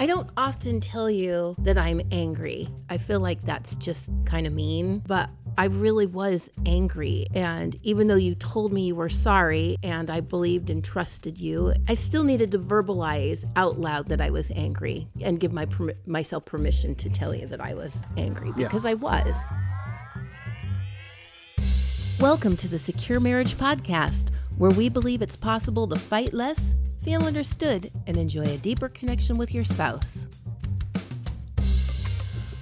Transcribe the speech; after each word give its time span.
I 0.00 0.06
don't 0.06 0.30
often 0.36 0.78
tell 0.78 1.10
you 1.10 1.56
that 1.58 1.76
I'm 1.76 2.00
angry. 2.12 2.68
I 2.88 2.98
feel 2.98 3.18
like 3.18 3.42
that's 3.42 3.76
just 3.76 4.12
kind 4.24 4.46
of 4.46 4.52
mean, 4.52 5.02
but 5.04 5.28
I 5.56 5.64
really 5.64 6.06
was 6.06 6.48
angry. 6.66 7.26
And 7.34 7.74
even 7.82 8.06
though 8.06 8.14
you 8.14 8.36
told 8.36 8.72
me 8.72 8.86
you 8.86 8.94
were 8.94 9.08
sorry 9.08 9.76
and 9.82 10.08
I 10.08 10.20
believed 10.20 10.70
and 10.70 10.84
trusted 10.84 11.40
you, 11.40 11.74
I 11.88 11.94
still 11.94 12.22
needed 12.22 12.52
to 12.52 12.60
verbalize 12.60 13.44
out 13.56 13.80
loud 13.80 14.06
that 14.10 14.20
I 14.20 14.30
was 14.30 14.52
angry 14.52 15.08
and 15.20 15.40
give 15.40 15.52
my 15.52 15.66
permi- 15.66 15.96
myself 16.06 16.44
permission 16.44 16.94
to 16.94 17.10
tell 17.10 17.34
you 17.34 17.48
that 17.48 17.60
I 17.60 17.74
was 17.74 18.04
angry 18.16 18.52
because 18.52 18.86
I 18.86 18.94
was. 18.94 19.52
Welcome 22.20 22.56
to 22.58 22.68
the 22.68 22.78
Secure 22.78 23.18
Marriage 23.18 23.56
Podcast, 23.56 24.30
where 24.58 24.70
we 24.70 24.88
believe 24.88 25.22
it's 25.22 25.34
possible 25.34 25.88
to 25.88 25.96
fight 25.96 26.32
less, 26.32 26.76
feel 27.08 27.24
understood, 27.24 27.90
and 28.06 28.18
enjoy 28.18 28.44
a 28.44 28.58
deeper 28.58 28.86
connection 28.86 29.38
with 29.38 29.54
your 29.54 29.64
spouse. 29.64 30.26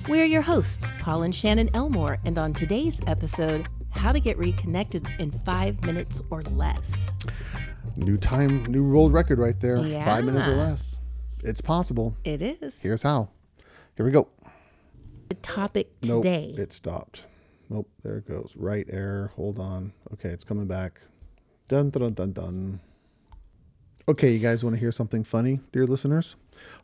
We're 0.06 0.24
your 0.24 0.42
hosts, 0.42 0.92
Paul 1.00 1.24
and 1.24 1.34
Shannon 1.34 1.68
Elmore, 1.74 2.18
and 2.24 2.38
on 2.38 2.52
today's 2.52 3.00
episode, 3.08 3.66
how 3.90 4.12
to 4.12 4.20
get 4.20 4.38
reconnected 4.38 5.04
in 5.18 5.32
five 5.32 5.82
minutes 5.82 6.20
or 6.30 6.44
less. 6.44 7.10
New 7.96 8.16
time, 8.16 8.64
new 8.66 8.88
world 8.88 9.12
record 9.12 9.40
right 9.40 9.58
there. 9.58 9.84
Yeah. 9.84 10.04
Five 10.04 10.24
minutes 10.24 10.46
or 10.46 10.54
less. 10.54 11.00
It's 11.42 11.60
possible. 11.60 12.16
It 12.22 12.40
is. 12.40 12.80
Here's 12.80 13.02
how. 13.02 13.30
Here 13.96 14.06
we 14.06 14.12
go. 14.12 14.28
The 15.28 15.34
topic 15.34 16.00
today. 16.02 16.50
Nope, 16.50 16.60
it 16.60 16.72
stopped. 16.72 17.24
Nope, 17.68 17.90
there 18.04 18.18
it 18.18 18.28
goes. 18.28 18.54
Right 18.54 18.86
error. 18.90 19.32
Hold 19.34 19.58
on. 19.58 19.92
Okay, 20.12 20.28
it's 20.28 20.44
coming 20.44 20.68
back. 20.68 21.00
Dun 21.66 21.90
dun 21.90 22.14
dun 22.14 22.32
dun. 22.32 22.80
Okay, 24.08 24.30
you 24.32 24.38
guys 24.38 24.62
want 24.62 24.74
to 24.74 24.80
hear 24.80 24.92
something 24.92 25.24
funny, 25.24 25.58
dear 25.72 25.84
listeners? 25.84 26.36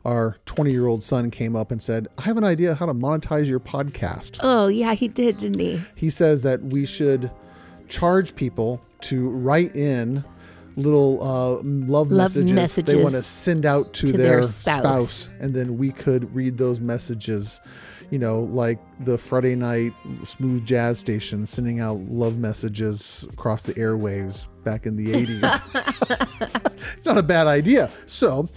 Our 0.03 0.35
20 0.45 0.71
year 0.71 0.87
old 0.87 1.03
son 1.03 1.31
came 1.31 1.55
up 1.55 1.71
and 1.71 1.81
said, 1.81 2.09
I 2.17 2.23
have 2.23 2.35
an 2.35 2.43
idea 2.43 2.75
how 2.75 2.85
to 2.85 2.93
monetize 2.93 3.47
your 3.47 3.61
podcast. 3.61 4.39
oh, 4.41 4.67
yeah, 4.67 4.93
he 4.93 5.07
did, 5.07 5.37
didn't 5.37 5.59
he? 5.59 5.81
He 5.95 6.09
says 6.09 6.43
that 6.43 6.61
we 6.61 6.85
should 6.85 7.31
charge 7.87 8.35
people 8.35 8.81
to 9.01 9.29
write 9.29 9.73
in 9.75 10.23
little 10.75 11.23
uh, 11.23 11.61
love, 11.63 12.11
Love 12.11 12.35
messages, 12.35 12.93
they 12.93 13.01
want 13.01 13.15
to 13.15 13.23
send 13.23 13.65
out 13.65 13.93
to, 13.93 14.07
to 14.07 14.11
their, 14.17 14.31
their 14.31 14.43
spouse. 14.43 14.81
spouse. 14.81 15.29
and 15.39 15.53
then 15.53 15.77
we 15.77 15.91
could 15.91 16.33
read 16.35 16.57
those 16.57 16.81
messages. 16.81 17.61
You 18.09 18.19
know, 18.19 18.41
like 18.41 18.79
the 19.05 19.17
Friday 19.17 19.55
night 19.55 19.93
smooth 20.23 20.65
jazz 20.65 20.99
station 20.99 21.47
sending 21.47 21.79
out 21.79 21.99
love 22.01 22.37
messages 22.37 23.27
across 23.31 23.63
the 23.63 23.73
airwaves 23.75 24.47
back 24.63 24.85
in 24.85 24.97
the 24.97 25.13
80s. 25.13 26.59
it's 26.97 27.05
not 27.05 27.17
a 27.17 27.23
bad 27.23 27.47
idea. 27.47 27.89
So, 28.05 28.49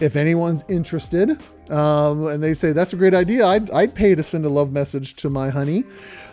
if 0.00 0.16
anyone's 0.16 0.64
interested 0.68 1.38
um, 1.70 2.26
and 2.26 2.42
they 2.42 2.54
say 2.54 2.72
that's 2.72 2.92
a 2.92 2.96
great 2.96 3.14
idea, 3.14 3.46
I'd, 3.46 3.70
I'd 3.70 3.94
pay 3.94 4.14
to 4.14 4.22
send 4.22 4.44
a 4.44 4.48
love 4.48 4.72
message 4.72 5.14
to 5.16 5.30
my 5.30 5.48
honey. 5.50 5.84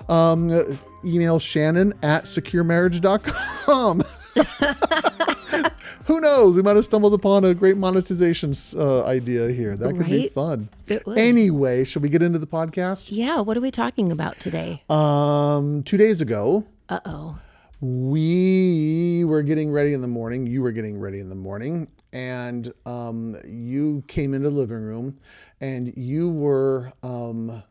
Um, 0.08 0.80
email 1.06 1.40
Shannon 1.40 1.94
at 2.02 2.26
securemarriage.com. 2.26 4.02
Who 6.06 6.20
knows? 6.20 6.56
We 6.56 6.64
might 6.64 6.76
have 6.76 6.86
stumbled 6.86 7.14
upon 7.14 7.46
a 7.46 7.54
great 7.54 7.78
monetization 7.78 8.54
uh, 8.76 9.06
idea 9.06 9.50
here. 9.50 9.76
That 9.78 9.96
could 9.96 10.08
be 10.08 10.28
fun. 10.28 10.70
It 10.88 11.06
would. 11.06 11.20
Anyway, 11.20 11.84
shall 11.84 12.02
we 12.02 12.10
get 12.10 12.24
into 12.24 12.40
the 12.40 12.48
podcast? 12.48 13.10
Yeah, 13.12 13.42
what 13.42 13.56
are 13.56 13.62
we 13.62 13.70
talking 13.70 14.12
about 14.12 14.40
today? 14.40 14.82
Um, 14.90 15.84
two 15.84 15.98
days 15.98 16.20
ago, 16.22 16.66
Uh 16.90 17.00
oh. 17.06 17.38
We 17.82 19.24
were 19.26 19.42
getting 19.42 19.72
ready 19.72 19.94
in 19.94 20.02
the 20.02 20.08
morning. 20.08 20.46
You 20.46 20.62
were 20.62 20.72
getting 20.72 21.00
ready 21.00 21.20
in 21.20 21.30
the 21.30 21.36
morning, 21.36 21.88
and 22.12 22.74
um, 22.86 23.38
you 23.46 24.04
came 24.08 24.34
into 24.34 24.50
the 24.50 24.56
living 24.56 24.82
room, 24.82 25.20
and 25.62 25.94
you 25.96 26.30
were 26.30 26.92
um, 27.04 27.64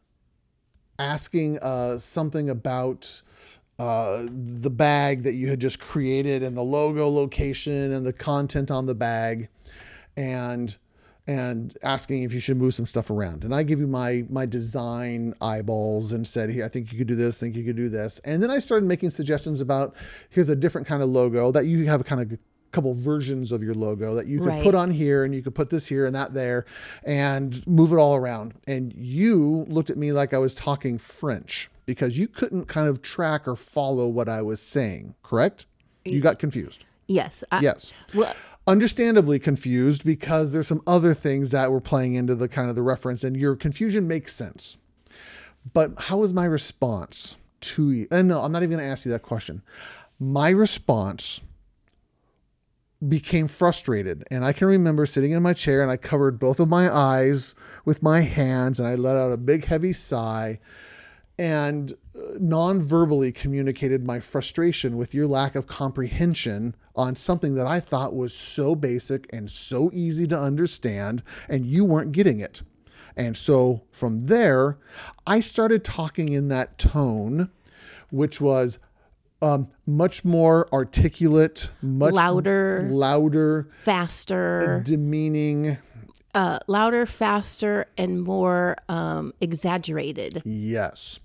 asking 0.99 1.59
uh, 1.59 1.99
something 1.99 2.49
about 2.49 3.23
uh, 3.79 4.25
the 4.31 4.71
bag 4.71 5.25
that 5.25 5.35
you 5.35 5.49
had 5.49 5.61
just 5.61 5.79
created, 5.79 6.43
and 6.43 6.57
the 6.57 6.63
logo 6.63 7.09
location, 7.09 7.93
and 7.93 8.07
the 8.07 8.13
content 8.13 8.71
on 8.71 8.87
the 8.87 8.95
bag, 8.95 9.49
and 10.17 10.77
and 11.29 11.77
asking 11.83 12.23
if 12.23 12.33
you 12.33 12.41
should 12.41 12.57
move 12.57 12.73
some 12.73 12.87
stuff 12.87 13.11
around. 13.11 13.45
And 13.45 13.55
I 13.55 13.63
give 13.63 13.79
you 13.79 13.87
my 13.87 14.25
my 14.31 14.47
design 14.47 15.35
eyeballs 15.41 16.13
and 16.13 16.27
said, 16.27 16.51
"Here, 16.51 16.65
I 16.65 16.69
think 16.69 16.91
you 16.91 16.99
could 16.99 17.07
do 17.07 17.15
this. 17.15 17.37
Think 17.37 17.55
you 17.55 17.63
could 17.65 17.77
do 17.77 17.91
this." 17.91 18.19
And 18.25 18.43
then 18.43 18.51
I 18.51 18.59
started 18.59 18.87
making 18.87 19.11
suggestions 19.11 19.61
about 19.61 19.95
here's 20.31 20.49
a 20.49 20.57
different 20.57 20.87
kind 20.87 21.03
of 21.03 21.11
logo 21.11 21.53
that 21.53 21.67
you 21.67 21.87
have 21.87 22.01
a 22.01 22.05
kind 22.05 22.21
of 22.23 22.39
couple 22.73 22.93
versions 22.95 23.53
of 23.53 23.63
your 23.63 23.75
logo 23.75 24.15
that 24.15 24.27
you 24.27 24.39
could 24.39 24.49
Right. 24.49 24.63
put 24.63 24.75
on 24.75 24.91
here 24.91 25.25
and 25.25 25.35
you 25.35 25.43
could 25.43 25.55
put 25.55 25.71
this 25.71 25.87
here 25.87 26.05
and 26.05 26.15
that 26.15 26.35
there 26.35 26.67
and 27.05 27.67
move 27.67 27.93
it 27.93 27.97
all 27.97 28.15
around. 28.15 28.55
And 28.67 28.93
you 28.95 29.65
looked 29.69 29.89
at 29.91 29.97
me 29.97 30.13
like 30.13 30.35
I 30.35 30.39
was 30.39 30.55
talking 30.55 30.99
French 30.99 31.71
because 31.87 32.19
you 32.19 32.29
couldn't 32.29 32.67
kind 32.67 32.87
of 32.89 33.01
track 33.01 33.49
or 33.49 33.57
follow 33.57 34.07
what 34.09 34.29
I 34.29 34.43
was 34.43 34.61
saying, 34.61 35.15
correct? 35.23 35.65
You 36.05 36.21
got 36.21 36.39
confused. 36.39 36.85
Yes. 37.07 37.43
I, 37.51 37.61
Yes 37.61 37.95
Well, 38.15 38.35
understandably 38.69 39.39
confused 39.39 40.05
because 40.05 40.53
there's 40.53 40.67
some 40.69 40.83
other 40.87 41.15
things 41.15 41.51
that 41.53 41.73
were 41.73 41.81
playing 41.81 42.15
into 42.15 42.35
the 42.35 42.49
kind 42.49 42.69
of 42.69 42.77
the 42.77 42.83
reference 42.83 43.25
and 43.25 43.37
your 43.37 43.57
confusion 43.57 44.07
makes 44.07 44.37
sense. 44.37 44.77
But 45.73 45.93
how 45.97 46.19
was 46.19 46.35
my 46.35 46.45
response 46.45 47.39
to 47.61 47.91
you? 47.91 48.07
And 48.11 48.29
no 48.29 48.43
i'm 48.43 48.53
not 48.53 48.63
even 48.63 48.77
going 48.77 48.85
to 48.85 48.91
ask 48.91 49.05
you 49.05 49.11
that 49.13 49.23
question. 49.23 49.63
My 50.21 50.51
response 50.51 51.41
became 53.07 53.47
frustrated 53.47 54.25
and 54.29 54.45
i 54.45 54.53
can 54.53 54.67
remember 54.67 55.07
sitting 55.07 55.31
in 55.31 55.41
my 55.41 55.53
chair 55.53 55.83
and 55.83 55.91
i 55.91 55.97
covered 55.97 56.37
both 56.37 56.59
of 56.59 56.69
my 56.69 56.93
eyes 56.93 57.55
with 57.85 58.03
my 58.03 58.23
hands 58.23 58.81
and 58.81 58.89
i 58.89 58.97
let 58.97 59.17
out 59.17 59.31
a 59.31 59.37
big 59.37 59.65
heavy 59.67 59.93
sigh 59.93 60.59
and 61.39 61.93
uh, 61.93 61.95
non-verbally 62.39 63.33
communicated 63.33 64.07
my 64.07 64.21
frustration 64.21 64.97
with 64.97 65.15
your 65.15 65.27
lack 65.27 65.55
of 65.55 65.67
comprehension 65.67 66.75
on 66.97 67.17
something 67.17 67.55
that 67.55 67.67
I 67.67 67.81
thought 67.81 68.15
was 68.15 68.35
so 68.35 68.75
basic 68.75 69.27
and 69.33 69.51
so 69.51 69.91
easy 69.93 70.27
to 70.29 70.39
understand 70.39 71.23
and 71.49 71.67
you 71.67 71.85
weren't 71.85 72.13
getting 72.13 72.41
it. 72.41 72.63
And 73.17 73.37
so 73.37 73.83
from 73.91 74.21
there, 74.21 74.79
I 75.27 75.41
started 75.41 75.85
talking 75.85 76.33
in 76.33 76.49
that 76.49 76.79
tone 76.79 77.51
which 78.11 78.41
was 78.41 78.79
um, 79.43 79.69
much 79.87 80.25
more 80.25 80.69
articulate, 80.73 81.71
much 81.83 82.13
Louder. 82.13 82.89
louder, 82.91 83.69
faster, 83.77 84.83
demeaning. 84.85 85.79
uh, 86.35 86.59
louder, 86.67 87.07
faster, 87.07 87.87
and 87.97 88.23
more 88.23 88.77
um, 88.89 89.33
exaggerated. 89.41 90.43
Yes. 90.45 91.21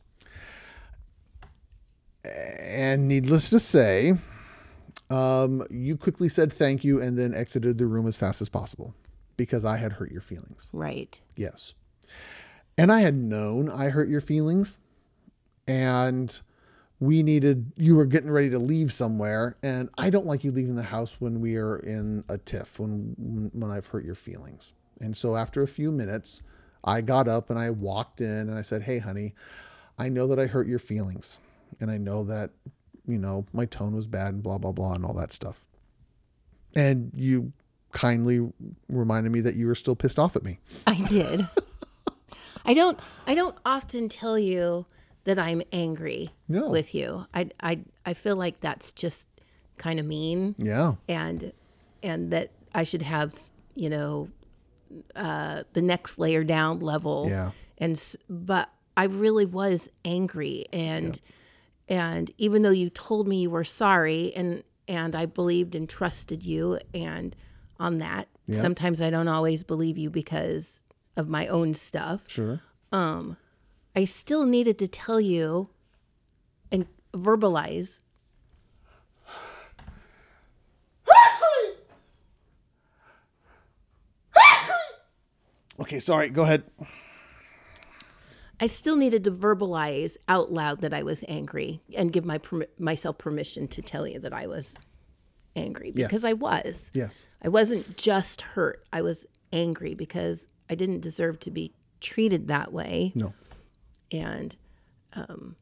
And 2.26 3.08
needless 3.08 3.50
to 3.50 3.60
say, 3.60 4.14
um, 5.10 5.66
you 5.70 5.98
quickly 5.98 6.30
said 6.30 6.54
thank 6.54 6.84
you 6.84 7.02
and 7.02 7.18
then 7.18 7.34
exited 7.34 7.78
the 7.78 7.86
room 7.86 8.08
as 8.08 8.18
fast 8.18 8.42
as 8.42 8.50
possible 8.50 8.96
because 9.38 9.66
I 9.66 9.78
had 9.78 9.94
hurt 9.94 10.12
your 10.12 10.22
feelings. 10.22 10.70
Right. 10.74 11.20
Yes. 11.36 11.74
And 12.78 12.92
I 12.92 13.02
had 13.02 13.16
known 13.16 13.70
I 13.70 13.90
hurt 13.90 14.10
your 14.10 14.22
feelings 14.22 14.78
and 15.68 16.40
we 17.00 17.22
needed 17.22 17.74
you 17.76 17.96
were 17.96 18.06
getting 18.06 18.32
ready 18.32 18.50
to 18.50 18.60
leave 18.60 18.92
somewhere 18.94 19.58
and 19.62 19.90
I 19.98 20.10
don't 20.10 20.26
like 20.26 20.44
you 20.44 20.52
leaving 20.52 20.76
the 20.76 20.84
house 20.84 21.18
when 21.20 21.42
we 21.42 21.58
are 21.58 21.78
in 21.78 22.24
a 22.30 22.38
tiff 22.38 22.80
when 22.80 23.16
when, 23.18 23.52
when 23.54 23.70
I've 23.70 23.88
hurt 23.88 24.06
your 24.06 24.16
feelings. 24.16 24.74
And 25.00 25.16
so 25.18 25.36
after 25.36 25.62
a 25.62 25.68
few 25.68 25.92
minutes, 25.92 26.42
I 26.84 27.02
got 27.02 27.28
up 27.28 27.50
and 27.50 27.60
I 27.60 27.70
walked 27.70 28.22
in 28.22 28.28
and 28.50 28.58
I 28.58 28.62
said, 28.62 28.84
"Hey 28.84 29.00
honey, 29.00 29.36
I 29.98 30.10
know 30.10 30.28
that 30.28 30.40
I 30.40 30.48
hurt 30.48 30.68
your 30.68 30.80
feelings 30.80 31.40
and 31.80 31.90
I 31.92 31.98
know 31.98 32.24
that 32.26 32.52
you 33.06 33.18
know 33.18 33.46
my 33.54 33.66
tone 33.66 33.96
was 33.96 34.08
bad 34.08 34.34
and 34.34 34.44
blah 34.44 34.58
blah 34.58 34.72
blah 34.72 34.94
and 34.94 35.06
all 35.06 35.14
that 35.16 35.34
stuff." 35.34 35.66
And 36.76 37.12
you 37.16 37.54
kindly 37.92 38.52
reminded 38.90 39.32
me 39.32 39.42
that 39.42 39.56
you 39.56 39.68
were 39.68 39.76
still 39.76 39.96
pissed 39.96 40.18
off 40.18 40.36
at 40.36 40.44
me. 40.44 40.60
I 40.88 40.96
did. 41.08 41.48
I 42.66 42.74
don't. 42.74 43.00
I 43.28 43.36
don't 43.36 43.56
often 43.66 44.10
tell 44.10 44.40
you 44.40 44.86
that 45.26 45.38
I'm 45.40 45.62
angry 45.72 46.32
No. 46.48 46.70
with 46.70 46.96
you. 46.96 47.26
I. 47.34 47.50
I. 47.62 47.80
I 48.06 48.14
feel 48.14 48.36
like 48.36 48.60
that's 48.62 48.92
just 48.94 49.28
kind 49.78 50.00
of 50.00 50.06
mean, 50.06 50.56
Yeah. 50.58 50.94
and 51.08 51.52
and 52.02 52.32
that 52.32 52.52
I 52.76 52.84
should 52.84 53.02
have, 53.02 53.34
you 53.76 53.90
know, 53.90 54.30
uh, 55.16 55.64
the 55.74 55.82
next 55.82 56.20
layer 56.20 56.44
down 56.44 56.80
level. 56.80 57.28
Yeah. 57.30 57.52
And 57.78 58.02
but 58.30 58.70
I 58.98 59.06
really 59.06 59.46
was 59.46 59.90
angry, 60.06 60.66
and 60.74 61.20
and 61.88 62.32
even 62.38 62.62
though 62.62 62.72
you 62.72 62.90
told 62.90 63.28
me 63.28 63.42
you 63.42 63.50
were 63.50 63.64
sorry, 63.64 64.34
and 64.36 64.64
and 64.88 65.16
I 65.16 65.26
believed 65.26 65.76
and 65.76 65.88
trusted 65.88 66.44
you, 66.44 66.80
and 66.94 67.36
on 67.80 68.00
that, 68.00 68.28
sometimes 68.52 69.02
I 69.02 69.10
don't 69.10 69.28
always 69.28 69.64
believe 69.64 69.98
you 69.98 70.10
because 70.10 70.82
of 71.16 71.30
my 71.30 71.48
own 71.48 71.74
stuff. 71.74 72.24
Sure. 72.28 72.62
Um, 72.92 73.38
I 73.96 74.06
still 74.06 74.46
needed 74.46 74.78
to 74.80 74.88
tell 74.88 75.22
you 75.22 75.70
and 76.72 76.88
verbalize 77.14 78.00
Okay, 85.80 86.00
sorry. 86.00 86.30
Go 86.30 86.44
ahead. 86.44 86.64
I 88.60 88.68
still 88.68 88.96
needed 88.96 89.24
to 89.26 89.32
verbalize 89.32 90.18
out 90.28 90.52
loud 90.52 90.82
that 90.82 90.94
I 90.94 91.04
was 91.04 91.24
angry 91.28 91.82
and 91.96 92.14
give 92.14 92.26
my 92.26 92.40
myself 92.78 93.18
permission 93.18 93.68
to 93.70 93.82
tell 93.82 94.08
you 94.08 94.20
that 94.20 94.34
I 94.34 94.48
was 94.48 94.78
angry 95.56 95.92
because 95.92 96.24
Yes. 96.24 96.30
I 96.30 96.34
was. 96.34 96.92
Yes. 96.94 97.26
I 97.42 97.50
wasn't 97.50 97.98
just 97.98 98.42
hurt. 98.42 98.86
I 98.94 99.02
was 99.02 99.26
angry 99.52 99.94
because 99.96 100.48
I 100.70 100.76
didn't 100.76 101.02
deserve 101.02 101.40
to 101.40 101.52
be 101.52 101.74
treated 102.00 102.48
that 102.48 102.72
way. 102.72 103.12
No. 103.16 103.34
And 104.12 104.56
um, 105.14 105.56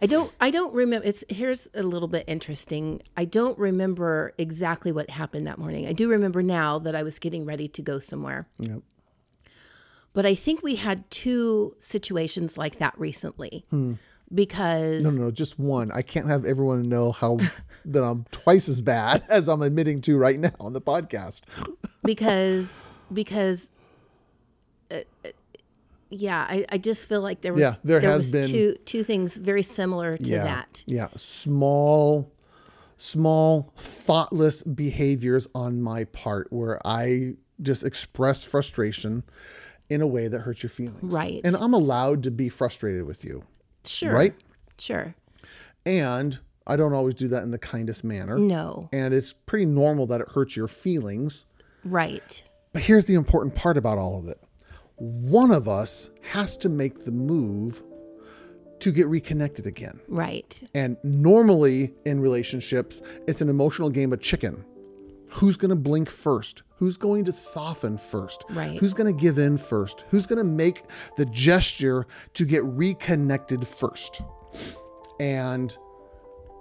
I 0.00 0.06
don't 0.06 0.32
I 0.40 0.50
don't 0.50 0.74
remember 0.74 1.06
it's 1.06 1.24
here's 1.28 1.68
a 1.74 1.82
little 1.82 2.08
bit 2.08 2.24
interesting. 2.26 3.02
I 3.16 3.24
don't 3.24 3.58
remember 3.58 4.32
exactly 4.38 4.92
what 4.92 5.10
happened 5.10 5.46
that 5.46 5.58
morning. 5.58 5.86
I 5.86 5.92
do 5.92 6.08
remember 6.08 6.42
now 6.42 6.78
that 6.80 6.94
I 6.96 7.02
was 7.02 7.18
getting 7.18 7.44
ready 7.44 7.68
to 7.68 7.82
go 7.82 7.98
somewhere. 7.98 8.48
Yep. 8.58 8.82
But 10.14 10.24
I 10.24 10.34
think 10.34 10.62
we 10.62 10.76
had 10.76 11.10
two 11.10 11.74
situations 11.78 12.56
like 12.56 12.78
that 12.78 12.98
recently. 12.98 13.66
Because 14.32 15.04
Hmm. 15.04 15.16
No, 15.16 15.24
no, 15.26 15.30
just 15.30 15.58
one. 15.58 15.92
I 15.92 16.00
can't 16.02 16.26
have 16.26 16.44
everyone 16.46 16.82
know 16.88 17.12
how 17.12 17.38
that 17.84 18.02
I'm 18.02 18.24
twice 18.30 18.68
as 18.68 18.80
bad 18.80 19.22
as 19.28 19.48
I'm 19.48 19.60
admitting 19.60 20.00
to 20.02 20.16
right 20.16 20.38
now 20.38 20.52
on 20.58 20.72
the 20.72 20.80
podcast. 20.80 21.42
because 22.02 22.78
because 23.12 23.70
uh, 24.90 25.00
uh, 25.24 25.28
yeah, 26.10 26.46
I, 26.48 26.64
I 26.70 26.78
just 26.78 27.06
feel 27.06 27.20
like 27.20 27.40
there 27.42 27.52
was 27.52 27.60
Yeah, 27.60 27.74
there 27.84 27.96
was 28.00 28.06
has 28.06 28.32
been- 28.32 28.48
two 28.48 28.76
two 28.84 29.02
things 29.02 29.36
very 29.36 29.62
similar 29.62 30.16
to 30.16 30.30
yeah. 30.30 30.44
that. 30.44 30.84
Yeah. 30.86 31.08
Small, 31.16 32.32
small, 32.98 33.72
thoughtless 33.76 34.62
behaviors 34.62 35.46
on 35.54 35.82
my 35.82 36.04
part 36.04 36.52
where 36.52 36.80
I 36.86 37.34
just 37.60 37.84
express 37.84 38.42
frustration 38.44 39.22
in 39.88 40.00
a 40.00 40.06
way 40.06 40.28
that 40.28 40.40
hurts 40.40 40.62
your 40.62 40.70
feelings. 40.70 41.12
Right. 41.12 41.40
And 41.44 41.56
I'm 41.56 41.74
allowed 41.74 42.22
to 42.24 42.30
be 42.30 42.48
frustrated 42.48 43.04
with 43.04 43.24
you. 43.24 43.44
Sure. 43.84 44.12
Right? 44.12 44.34
Sure. 44.78 45.14
And 45.84 46.38
I 46.66 46.76
don't 46.76 46.94
always 46.94 47.14
do 47.14 47.28
that 47.28 47.42
in 47.42 47.50
the 47.50 47.58
kindest 47.58 48.04
manner. 48.04 48.38
No. 48.38 48.88
And 48.92 49.12
it's 49.12 49.34
pretty 49.34 49.66
normal 49.66 50.06
that 50.06 50.20
it 50.20 50.28
hurts 50.30 50.56
your 50.56 50.68
feelings. 50.68 51.44
Right. 51.84 52.42
But 52.72 52.82
here's 52.82 53.04
the 53.04 53.14
important 53.14 53.54
part 53.54 53.76
about 53.76 53.98
all 53.98 54.18
of 54.18 54.28
it 54.28 54.40
one 54.96 55.50
of 55.50 55.68
us 55.68 56.08
has 56.22 56.56
to 56.58 56.68
make 56.68 57.04
the 57.04 57.10
move 57.10 57.82
to 58.80 58.92
get 58.92 59.06
reconnected 59.08 59.66
again. 59.66 60.00
Right. 60.08 60.62
And 60.74 60.96
normally 61.02 61.94
in 62.04 62.20
relationships, 62.20 63.02
it's 63.26 63.40
an 63.40 63.48
emotional 63.48 63.90
game 63.90 64.12
of 64.12 64.20
chicken. 64.20 64.64
Who's 65.34 65.56
going 65.56 65.70
to 65.70 65.76
blink 65.76 66.08
first? 66.08 66.62
Who's 66.76 66.96
going 66.96 67.24
to 67.24 67.32
soften 67.32 67.98
first? 67.98 68.44
Right. 68.50 68.78
Who's 68.78 68.94
going 68.94 69.12
to 69.12 69.20
give 69.20 69.38
in 69.38 69.58
first? 69.58 70.04
Who's 70.10 70.26
going 70.26 70.38
to 70.38 70.44
make 70.44 70.84
the 71.16 71.26
gesture 71.26 72.06
to 72.34 72.44
get 72.44 72.62
reconnected 72.64 73.66
first? 73.66 74.22
And 75.18 75.76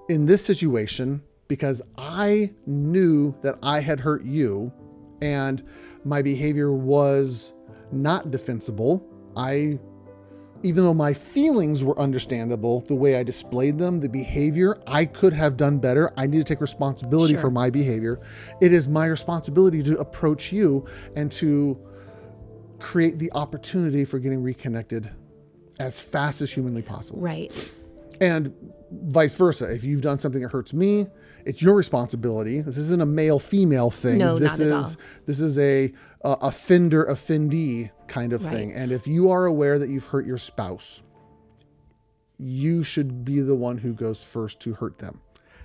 in 0.10 0.26
this 0.26 0.44
situation, 0.44 1.22
because 1.48 1.84
I 2.00 2.52
knew 2.66 3.36
that 3.44 3.60
I 3.62 3.80
had 3.80 4.00
hurt 4.00 4.24
you 4.24 4.74
and 5.22 5.64
my 6.04 6.24
behavior 6.24 6.72
was 6.74 7.54
not 7.92 8.32
defensible, 8.32 9.08
I 9.38 9.80
even 10.64 10.84
though 10.86 10.94
my 10.94 11.14
feelings 11.14 11.84
were 11.84 11.98
understandable, 12.00 12.82
the 12.82 12.96
way 12.96 13.18
I 13.18 13.24
displayed 13.24 13.78
them, 13.78 14.00
the 14.00 14.08
behavior, 14.10 14.80
I 14.88 15.06
could 15.06 15.34
have 15.34 15.58
done 15.58 15.78
better. 15.78 16.12
I 16.18 16.26
need 16.26 16.38
to 16.38 16.44
take 16.46 16.62
responsibility 16.62 17.34
Sure. 17.34 17.42
for 17.42 17.52
my 17.52 17.70
behavior. 17.70 18.22
It 18.62 18.72
is 18.72 18.88
my 18.88 19.06
responsibility 19.08 19.84
to 19.84 19.98
approach 20.00 20.52
you 20.54 20.86
and 21.16 21.32
to 21.34 21.78
create 22.80 23.20
the 23.20 23.32
opportunity 23.34 24.06
for 24.06 24.20
getting 24.20 24.42
reconnected 24.42 25.10
as 25.80 26.00
fast 26.00 26.42
as 26.42 26.52
humanly 26.52 26.82
possible. 26.82 27.20
Right. 27.20 27.72
And 28.22 28.54
vice 28.92 29.36
versa. 29.36 29.70
If 29.70 29.84
you've 29.84 30.02
done 30.02 30.20
something 30.20 30.42
that 30.42 30.52
hurts 30.52 30.74
me, 30.74 31.08
it's 31.46 31.62
your 31.62 31.74
responsibility. 31.76 32.62
This 32.62 32.78
isn't 32.78 33.02
a 33.02 33.06
male 33.06 33.40
female 33.40 33.90
thing. 33.92 34.18
No, 34.18 34.40
this 34.40 34.60
not 34.60 34.66
is 34.66 34.72
at 34.72 34.98
all. 35.00 35.04
this 35.26 35.40
is 35.40 35.58
a 35.60 35.94
uh, 36.24 36.36
offender 36.42 37.06
offendee 37.06 37.92
kind 38.08 38.34
of 38.34 38.42
thing. 38.42 38.70
Right. 38.70 38.78
And 38.78 38.92
if 38.92 39.08
you 39.08 39.30
are 39.32 39.46
aware 39.46 39.78
that 39.80 39.90
you've 39.90 40.08
hurt 40.08 40.26
your 40.26 40.38
spouse, 40.38 41.04
you 42.38 42.84
should 42.84 43.24
be 43.24 43.42
the 43.42 43.56
one 43.56 43.78
who 43.78 43.94
goes 43.94 44.24
first 44.24 44.60
to 44.62 44.74
hurt 44.74 45.00
them. 45.00 45.22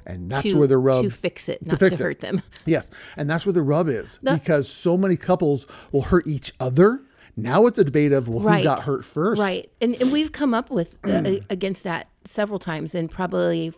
And 0.07 0.31
that's 0.31 0.43
to, 0.53 0.59
where 0.59 0.69
the 0.69 0.79
rub 0.79 1.05
is 1.05 1.13
to 1.13 1.19
fix 1.21 1.49
it, 1.49 1.65
not 1.67 1.79
fix 1.79 1.99
to 1.99 2.05
it. 2.05 2.07
hurt 2.07 2.21
them. 2.21 2.43
Yes, 2.67 2.91
and 3.17 3.29
that's 3.29 3.45
where 3.45 3.53
the 3.53 3.63
rub 3.63 3.89
is 3.89 4.19
The- 4.23 4.35
because 4.35 4.69
so 4.71 4.97
many 4.97 5.17
couples 5.17 5.67
will 5.93 6.03
hurt 6.03 6.27
each 6.27 6.53
other. 6.61 7.03
Now 7.37 7.67
it's 7.67 7.79
a 7.79 7.85
debate 7.85 8.13
of 8.13 8.29
well, 8.29 8.41
Right. 8.41 8.59
who 8.59 8.65
got 8.65 8.83
hurt 8.83 9.05
first. 9.05 9.39
Right. 9.41 9.71
And, 9.81 9.95
and 10.01 10.11
we've 10.11 10.33
come 10.33 10.55
up 10.55 10.71
with 10.71 10.97
uh, 11.05 11.37
against 11.51 11.85
that 11.85 12.09
several 12.25 12.59
times 12.59 12.95
and 12.95 13.11
probably 13.11 13.73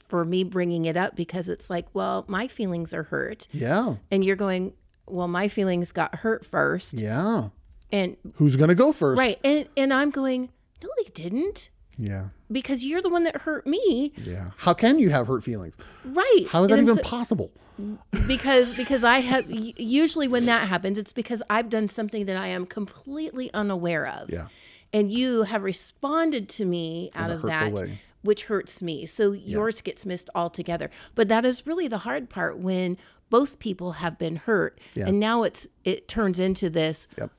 for 0.00 0.24
me 0.24 0.44
bringing 0.44 0.84
it 0.84 0.96
up 0.96 1.16
because 1.16 1.48
it's 1.48 1.68
like, 1.68 1.86
well, 1.94 2.24
my 2.28 2.46
feelings 2.48 2.94
are 2.94 3.02
hurt 3.04 3.48
Yeah, 3.52 3.96
and 4.10 4.24
you're 4.24 4.36
going, 4.36 4.72
well, 5.06 5.28
my 5.28 5.48
feelings 5.48 5.92
got 5.92 6.14
hurt 6.16 6.44
first. 6.46 7.00
yeah. 7.00 7.48
And 7.90 8.16
Who's 8.34 8.56
gonna 8.56 8.74
go 8.74 8.92
first? 8.92 9.18
right. 9.18 9.36
And 9.42 9.66
and 9.76 9.92
I'm 9.92 10.10
going, 10.10 10.50
no, 10.82 10.88
they 10.98 11.10
didn't 11.14 11.70
Yeah, 11.96 12.28
because 12.52 12.84
you're 12.84 13.02
the 13.02 13.08
one 13.08 13.24
that 13.24 13.38
hurt 13.38 13.66
me. 13.66 14.12
yeah. 14.16 14.50
How 14.58 14.74
can 14.74 14.98
you 14.98 15.10
have 15.10 15.26
hurt 15.26 15.42
feelings? 15.42 15.74
Right. 16.04 16.46
How 16.50 16.62
is 16.64 16.68
that 16.70 16.78
And 16.78 16.88
even 16.88 17.02
so- 17.02 17.08
possible? 17.08 17.50
because 18.26 18.72
because 18.74 19.04
I 19.04 19.20
have 19.20 19.46
usually 19.50 20.28
when 20.28 20.46
that 20.46 20.68
happens, 20.68 20.98
it's 20.98 21.12
because 21.12 21.42
I've 21.48 21.68
done 21.68 21.88
something 21.88 22.26
that 22.26 22.36
I 22.36 22.48
am 22.48 22.66
completely 22.66 23.52
unaware 23.54 24.06
of. 24.06 24.30
Yeah. 24.30 24.48
And 24.92 25.12
you 25.12 25.42
have 25.44 25.62
responded 25.62 26.48
to 26.50 26.64
me 26.64 27.10
out 27.14 27.30
of 27.30 27.42
that, 27.42 27.72
way. 27.72 27.98
Which 28.22 28.44
hurts 28.44 28.82
me. 28.82 29.06
So 29.06 29.32
yours 29.32 29.80
gets 29.80 30.04
missed 30.04 30.28
altogether. 30.34 30.90
But 31.14 31.28
that 31.28 31.44
is 31.44 31.66
really 31.66 31.88
the 31.88 31.98
hard 31.98 32.28
part 32.28 32.58
when 32.58 32.96
both 33.30 33.58
people 33.58 33.92
have 33.92 34.18
been 34.18 34.36
hurt, 34.36 34.80
and 34.96 35.20
now 35.20 35.42
it's 35.42 35.68
it 35.84 36.08
turns 36.08 36.38
into 36.38 36.70
this 36.70 37.06
Yep. 37.18 37.30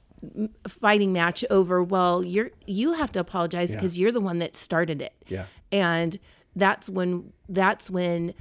fighting 0.67 1.11
match 1.13 1.43
over. 1.49 1.83
Well, 1.83 2.23
you're 2.25 2.51
you 2.67 2.93
have 2.93 3.11
to 3.13 3.19
apologize 3.19 3.73
because 3.73 3.97
you're 3.97 4.11
the 4.11 4.21
one 4.21 4.39
that 4.39 4.55
started 4.55 5.01
it 5.01 5.13
Yeah. 5.27 5.45
and 5.71 6.17
that's 6.55 6.89
when 6.89 7.31
that's 7.47 7.89
when 7.89 8.33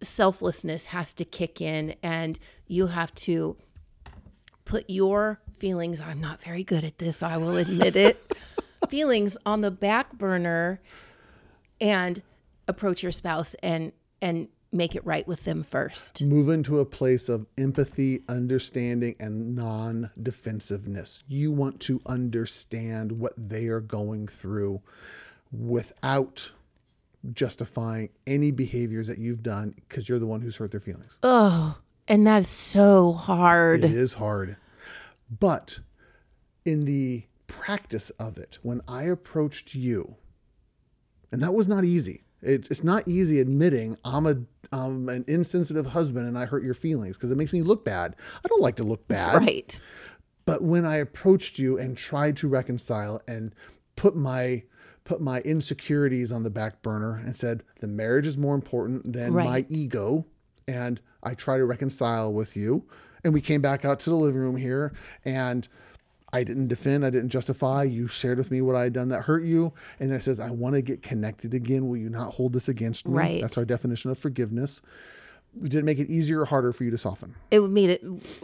selflessness 0.00 0.86
has 0.86 1.14
to 1.14 1.24
kick 1.24 1.60
in 1.60 1.94
and 2.02 2.38
you 2.66 2.88
have 2.88 3.14
to 3.14 3.56
put 4.64 4.84
your 4.88 5.40
feelings 5.58 6.00
i'm 6.00 6.20
not 6.20 6.42
very 6.42 6.62
good 6.62 6.84
at 6.84 6.98
this 6.98 7.22
i 7.22 7.36
will 7.38 7.56
admit 7.56 7.96
it 7.96 8.20
feelings 8.90 9.36
on 9.46 9.62
the 9.62 9.70
back 9.70 10.12
burner 10.12 10.80
and 11.84 12.22
approach 12.66 13.02
your 13.02 13.12
spouse 13.12 13.54
and 13.62 13.92
and 14.22 14.48
make 14.72 14.96
it 14.96 15.04
right 15.04 15.28
with 15.28 15.44
them 15.44 15.62
first 15.62 16.20
Move 16.22 16.48
into 16.48 16.80
a 16.80 16.84
place 16.84 17.28
of 17.28 17.46
empathy, 17.56 18.22
understanding, 18.28 19.14
and 19.20 19.54
non 19.54 20.10
defensiveness. 20.20 21.22
You 21.28 21.52
want 21.52 21.78
to 21.80 22.00
understand 22.06 23.12
what 23.12 23.34
they 23.36 23.68
are 23.68 23.80
going 23.80 24.26
through 24.26 24.80
without 25.52 26.50
justifying 27.32 28.08
any 28.26 28.50
behaviors 28.50 29.06
that 29.06 29.18
you've 29.18 29.42
done 29.42 29.74
because 29.76 30.08
you're 30.08 30.18
the 30.18 30.26
one 30.26 30.40
who's 30.40 30.56
hurt 30.56 30.70
their 30.72 30.80
feelings. 30.80 31.18
oh 31.22 31.76
and 32.08 32.26
that's 32.26 32.48
so 32.48 33.12
hard 33.12 33.82
It 33.84 33.92
is 33.92 34.14
hard. 34.14 34.56
But 35.40 35.78
in 36.64 36.84
the 36.84 37.24
practice 37.46 38.10
of 38.10 38.36
it, 38.38 38.58
when 38.62 38.80
I 38.88 39.04
approached 39.04 39.74
you, 39.74 40.16
and 41.34 41.42
that 41.42 41.52
was 41.52 41.66
not 41.66 41.84
easy. 41.84 42.22
It, 42.42 42.68
it's 42.70 42.84
not 42.84 43.08
easy 43.08 43.40
admitting 43.40 43.96
I'm 44.04 44.24
a 44.24 44.36
I'm 44.72 45.08
an 45.08 45.24
insensitive 45.26 45.86
husband 45.88 46.28
and 46.28 46.38
I 46.38 46.46
hurt 46.46 46.62
your 46.62 46.74
feelings 46.74 47.16
because 47.16 47.32
it 47.32 47.36
makes 47.36 47.52
me 47.52 47.62
look 47.62 47.84
bad. 47.84 48.14
I 48.44 48.48
don't 48.48 48.62
like 48.62 48.76
to 48.76 48.84
look 48.84 49.08
bad. 49.08 49.34
right 49.34 49.80
But 50.44 50.62
when 50.62 50.86
I 50.86 50.96
approached 50.96 51.58
you 51.58 51.76
and 51.76 51.96
tried 51.96 52.36
to 52.36 52.48
reconcile 52.48 53.20
and 53.26 53.52
put 53.96 54.14
my 54.14 54.62
put 55.02 55.20
my 55.20 55.40
insecurities 55.40 56.30
on 56.30 56.44
the 56.44 56.50
back 56.50 56.82
burner 56.82 57.16
and 57.16 57.34
said 57.34 57.64
the 57.80 57.88
marriage 57.88 58.28
is 58.28 58.38
more 58.38 58.54
important 58.54 59.12
than 59.12 59.32
my 59.44 59.66
ego 59.68 60.24
and 60.68 61.00
I 61.24 61.34
try 61.34 61.58
to 61.58 61.64
reconcile 61.64 62.32
with 62.32 62.56
you 62.56 62.86
and 63.24 63.34
we 63.34 63.40
came 63.40 63.60
back 63.60 63.84
out 63.84 63.98
to 64.00 64.10
the 64.10 64.16
living 64.16 64.40
room 64.40 64.56
here 64.56 64.92
and 65.24 65.66
I 66.34 66.44
didn't 66.44 66.68
defend, 66.68 67.04
I 67.06 67.10
didn't 67.10 67.30
justify. 67.30 67.84
You 67.84 68.08
shared 68.08 68.38
with 68.38 68.50
me 68.50 68.60
what 68.60 68.76
I 68.76 68.82
had 68.84 68.92
done 68.92 69.08
that 69.10 69.22
hurt 69.22 69.44
you. 69.44 69.72
And 70.00 70.10
then 70.10 70.18
it 70.18 70.22
says, 70.22 70.40
I 70.40 70.50
want 70.50 70.74
to 70.74 70.82
get 70.82 71.02
connected 71.02 71.54
again. 71.54 71.88
Will 71.88 71.96
you 71.96 72.10
not 72.10 72.34
hold 72.34 72.52
this 72.52 72.68
against 72.68 73.06
me? 73.06 73.14
Right. 73.14 73.40
That's 73.40 73.56
our 73.58 73.64
definition 73.64 74.10
of 74.10 74.18
forgiveness. 74.18 74.80
Did 75.62 75.74
it 75.74 75.84
make 75.84 75.98
it 76.00 76.10
easier 76.10 76.40
or 76.40 76.44
harder 76.46 76.72
for 76.72 76.84
you 76.84 76.90
to 76.90 76.98
soften? 76.98 77.36
it 77.50 77.60
made 77.70 77.90
it 77.90 78.02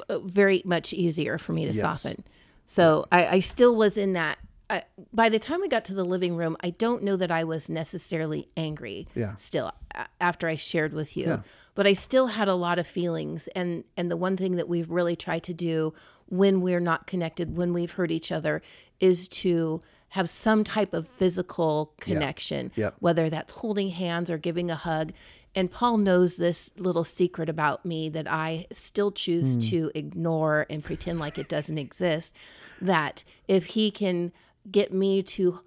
uh, 0.09 0.20
very 0.20 0.62
much 0.64 0.92
easier 0.92 1.38
for 1.38 1.52
me 1.52 1.66
to 1.66 1.73
Yes. 1.73 1.80
soften. 1.80 2.23
So 2.66 3.06
I, 3.11 3.26
I 3.26 3.38
still 3.40 3.75
was 3.75 3.99
in 3.99 4.12
that. 4.12 4.38
I, 4.68 4.85
by 5.12 5.28
the 5.28 5.40
time 5.40 5.61
we 5.61 5.66
got 5.66 5.85
to 5.87 5.94
the 5.94 6.04
living 6.04 6.37
room, 6.37 6.56
I 6.62 6.70
don't 6.70 7.02
know 7.02 7.16
that 7.16 7.32
I 7.32 7.42
was 7.42 7.68
necessarily 7.68 8.47
angry. 8.56 9.09
Yeah. 9.16 9.35
Still, 9.35 9.73
after 10.20 10.47
I 10.47 10.54
shared 10.54 10.92
with 10.92 11.16
you, 11.16 11.42
but 11.75 11.88
I 11.88 11.94
still 11.94 12.28
had 12.28 12.47
a 12.47 12.54
lot 12.54 12.78
of 12.78 12.87
feelings. 12.87 13.49
And 13.56 13.82
and 13.97 14.09
the 14.09 14.16
one 14.16 14.37
thing 14.37 14.54
that 14.54 14.68
we've 14.68 14.88
really 14.88 15.16
tried 15.16 15.42
to 15.44 15.54
do 15.54 15.92
when 16.30 16.60
we're 16.62 16.80
not 16.80 17.06
connected, 17.06 17.56
when 17.56 17.72
we've 17.72 17.92
hurt 17.92 18.10
each 18.10 18.32
other, 18.32 18.62
is 18.99 19.28
to 19.28 19.80
have 20.10 20.28
some 20.28 20.64
type 20.64 20.92
of 20.92 21.06
physical 21.06 21.92
connection, 22.00 22.72
Yep. 22.75 22.96
whether 22.99 23.30
that's 23.30 23.52
holding 23.52 23.90
hands 23.90 24.28
or 24.30 24.38
giving 24.38 24.70
a 24.70 24.75
hug. 24.75 25.12
And 25.54 25.70
Paul 25.70 25.99
knows 25.99 26.37
this 26.37 26.72
little 26.76 27.04
secret 27.04 27.49
about 27.49 27.84
me 27.84 28.08
that 28.08 28.26
I 28.30 28.66
still 28.72 29.12
choose 29.12 29.54
Hmm. 29.54 29.60
to 29.70 29.90
ignore 29.94 30.66
and 30.70 30.82
pretend 30.82 31.18
like 31.20 31.38
it 31.38 31.49
doesn't 31.49 31.78
exist. 31.78 32.34
That 32.80 33.22
if 33.46 33.66
he 33.66 33.90
can 33.90 34.32
get 34.70 34.92
me 34.92 35.22
to 35.22 35.60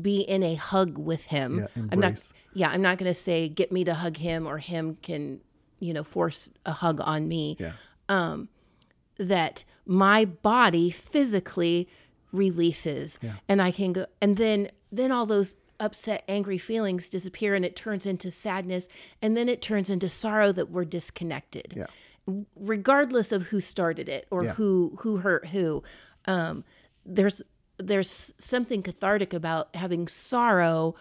be 0.00 0.20
in 0.22 0.42
a 0.42 0.54
hug 0.56 0.98
with 0.98 1.24
him, 1.26 1.60
Yeah, 1.60 1.66
I'm 1.92 2.00
not 2.00 2.32
yeah, 2.52 2.70
I'm 2.70 2.82
not 2.82 2.98
going 2.98 3.10
to 3.10 3.14
say 3.14 3.48
get 3.48 3.70
me 3.72 3.82
to 3.84 3.94
hug 3.94 4.16
him 4.16 4.46
or 4.46 4.58
him 4.58 4.96
can, 5.02 5.40
you 5.80 5.92
know, 5.92 6.04
force 6.04 6.50
a 6.66 6.72
hug 6.72 7.00
on 7.00 7.26
me. 7.28 7.56
Yeah. 7.60 7.72
That 9.18 9.64
my 9.86 10.24
body 10.24 10.90
physically 10.90 11.88
releases 12.32 13.18
and 13.48 13.62
I 13.62 13.70
can 13.70 13.92
go 13.92 14.06
and 14.20 14.36
then 14.36 14.68
then 14.90 15.12
all 15.12 15.24
those 15.26 15.56
upset 15.80 16.24
angry 16.28 16.58
feelings 16.58 17.08
disappear 17.08 17.54
and 17.54 17.64
it 17.64 17.76
turns 17.76 18.06
into 18.06 18.30
sadness 18.30 18.88
and 19.22 19.36
then 19.36 19.48
it 19.48 19.60
turns 19.62 19.90
into 19.90 20.08
sorrow 20.08 20.50
that 20.52 20.70
we're 20.70 20.84
disconnected. 20.84 21.74
Yeah. 21.76 21.86
Regardless 22.56 23.32
of 23.32 23.44
who 23.48 23.60
started 23.60 24.08
it 24.08 24.26
or 24.30 24.44
Yeah. 24.44 24.52
who 24.54 24.96
who 25.00 25.18
hurt 25.18 25.48
who. 25.48 25.82
Um 26.26 26.64
there's 27.06 27.42
there's 27.78 28.34
something 28.38 28.82
cathartic 28.82 29.32
about 29.32 29.74
having 29.76 30.08
sorrow 30.08 30.94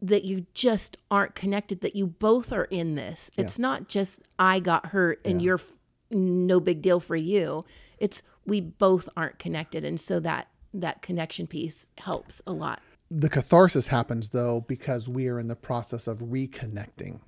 that 0.00 0.24
you 0.24 0.46
just 0.54 0.96
aren't 1.10 1.34
connected 1.34 1.80
that 1.80 1.96
you 1.96 2.06
both 2.06 2.52
are 2.52 2.66
in 2.66 2.94
this 2.94 3.30
it's 3.36 3.58
not 3.58 3.88
just 3.88 4.20
i 4.38 4.60
got 4.60 4.86
hurt 4.86 5.20
and 5.24 5.42
you're 5.42 5.60
no 6.10 6.60
big 6.60 6.80
deal 6.82 7.00
for 7.00 7.16
you 7.16 7.64
it's 7.98 8.22
we 8.46 8.60
both 8.60 9.08
aren't 9.16 9.38
connected 9.38 9.84
and 9.84 10.00
so 10.00 10.18
that 10.20 10.48
that 10.72 11.02
connection 11.02 11.46
piece 11.46 11.88
helps 11.98 12.40
a 12.46 12.52
lot 12.52 12.80
The 13.10 13.28
catharsis 13.30 13.88
happens 13.88 14.30
though 14.30 14.60
because 14.60 15.08
we 15.08 15.28
are 15.28 15.38
in 15.38 15.48
the 15.48 15.56
process 15.56 16.06
of 16.06 16.18
reconnecting. 16.18 17.20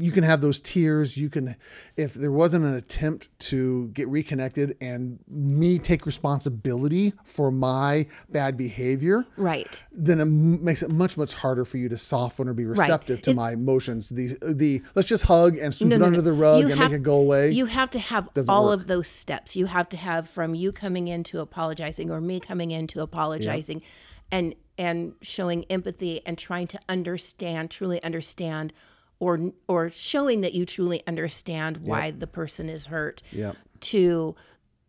You 0.00 0.12
can 0.12 0.22
have 0.22 0.40
those 0.40 0.60
tears. 0.60 1.16
You 1.16 1.28
can, 1.28 1.56
if 1.96 2.14
there 2.14 2.30
wasn't 2.30 2.64
an 2.64 2.74
attempt 2.74 3.28
to 3.50 3.88
get 3.88 4.06
reconnected 4.08 4.76
and 4.80 5.18
me 5.26 5.80
take 5.80 6.06
responsibility 6.06 7.14
for 7.24 7.50
my 7.50 8.06
bad 8.30 8.56
behavior, 8.56 9.26
right 9.36 9.84
then 9.90 10.18
it 10.20 10.22
m- 10.22 10.64
makes 10.64 10.82
it 10.84 10.90
much 10.92 11.16
much 11.16 11.34
harder 11.34 11.64
for 11.64 11.78
you 11.78 11.88
to 11.88 11.96
soften 11.96 12.48
or 12.48 12.54
be 12.54 12.64
receptive 12.64 13.22
to 13.22 13.30
It- 13.30 13.34
my 13.36 13.52
emotions. 13.52 14.08
The 14.08 14.36
the 14.40 14.82
let's 14.94 15.08
just 15.08 15.24
hug 15.24 15.56
and 15.58 15.74
sweep 15.74 15.88
No, 15.90 15.96
it 15.96 15.98
no, 15.98 16.04
under 16.06 16.18
no. 16.18 16.22
the 16.24 16.32
rug 16.32 16.60
You 16.60 16.68
and 16.70 16.78
have- 16.78 16.90
make 16.92 17.00
it 17.00 17.02
go 17.02 17.16
away. 17.18 17.50
You 17.50 17.66
have 17.66 17.90
to 17.90 17.98
have 17.98 18.32
Doesn't 18.34 18.48
all 18.54 18.66
work. 18.66 18.80
of 18.80 18.86
those 18.86 19.08
steps. 19.08 19.56
You 19.56 19.66
have 19.66 19.88
to 19.88 19.96
have 19.96 20.28
from 20.28 20.54
you 20.54 20.70
coming 20.70 21.08
in 21.08 21.24
to 21.24 21.40
apologizing 21.40 22.08
or 22.10 22.20
me 22.20 22.38
coming 22.38 22.70
in 22.70 22.86
to 22.88 23.00
apologizing 23.00 23.82
and 24.30 24.54
and 24.78 25.14
showing 25.22 25.64
empathy 25.64 26.20
and 26.24 26.38
trying 26.38 26.68
to 26.68 26.78
understand, 26.88 27.68
truly 27.68 28.00
understand 28.04 28.72
or 29.20 29.52
or 29.66 29.90
showing 29.90 30.40
that 30.42 30.54
you 30.54 30.64
truly 30.64 31.02
understand 31.06 31.78
why 31.78 32.10
the 32.10 32.26
person 32.26 32.68
is 32.68 32.86
hurt 32.86 33.22
Yep. 33.32 33.56
to 33.80 34.36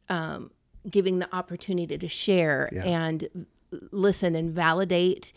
um, 0.10 0.52
giving 0.90 1.20
the 1.20 1.36
opportunity 1.36 1.98
to 1.98 2.08
share 2.08 2.70
and 2.86 3.28
listen 3.92 4.36
and 4.36 4.52
validate 4.54 5.34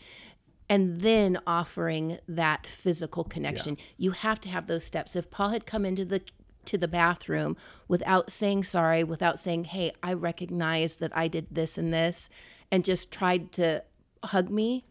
and 0.69 1.01
then 1.01 1.37
offering 1.45 2.17
that 2.27 2.65
physical 2.65 3.23
connection. 3.23 3.77
You 3.97 4.11
have 4.11 4.39
to 4.41 4.49
have 4.49 4.67
those 4.67 4.83
steps. 4.83 5.15
If 5.15 5.29
paul 5.29 5.49
had 5.49 5.65
come 5.65 5.85
into 5.85 6.05
the 6.05 6.21
to 6.65 6.77
the 6.77 6.87
bathroom 6.87 7.57
without 7.89 8.31
saying 8.31 8.63
sorry 8.63 9.03
without 9.03 9.37
saying 9.37 9.65
hey 9.65 9.91
i 10.01 10.13
recognize 10.13 10.95
that 10.95 11.11
i 11.13 11.27
did 11.27 11.45
this 11.51 11.77
and 11.77 11.93
this 11.93 12.29
and 12.71 12.85
just 12.85 13.11
tried 13.11 13.51
to 13.51 13.83
hug 14.23 14.49
me 14.49 14.85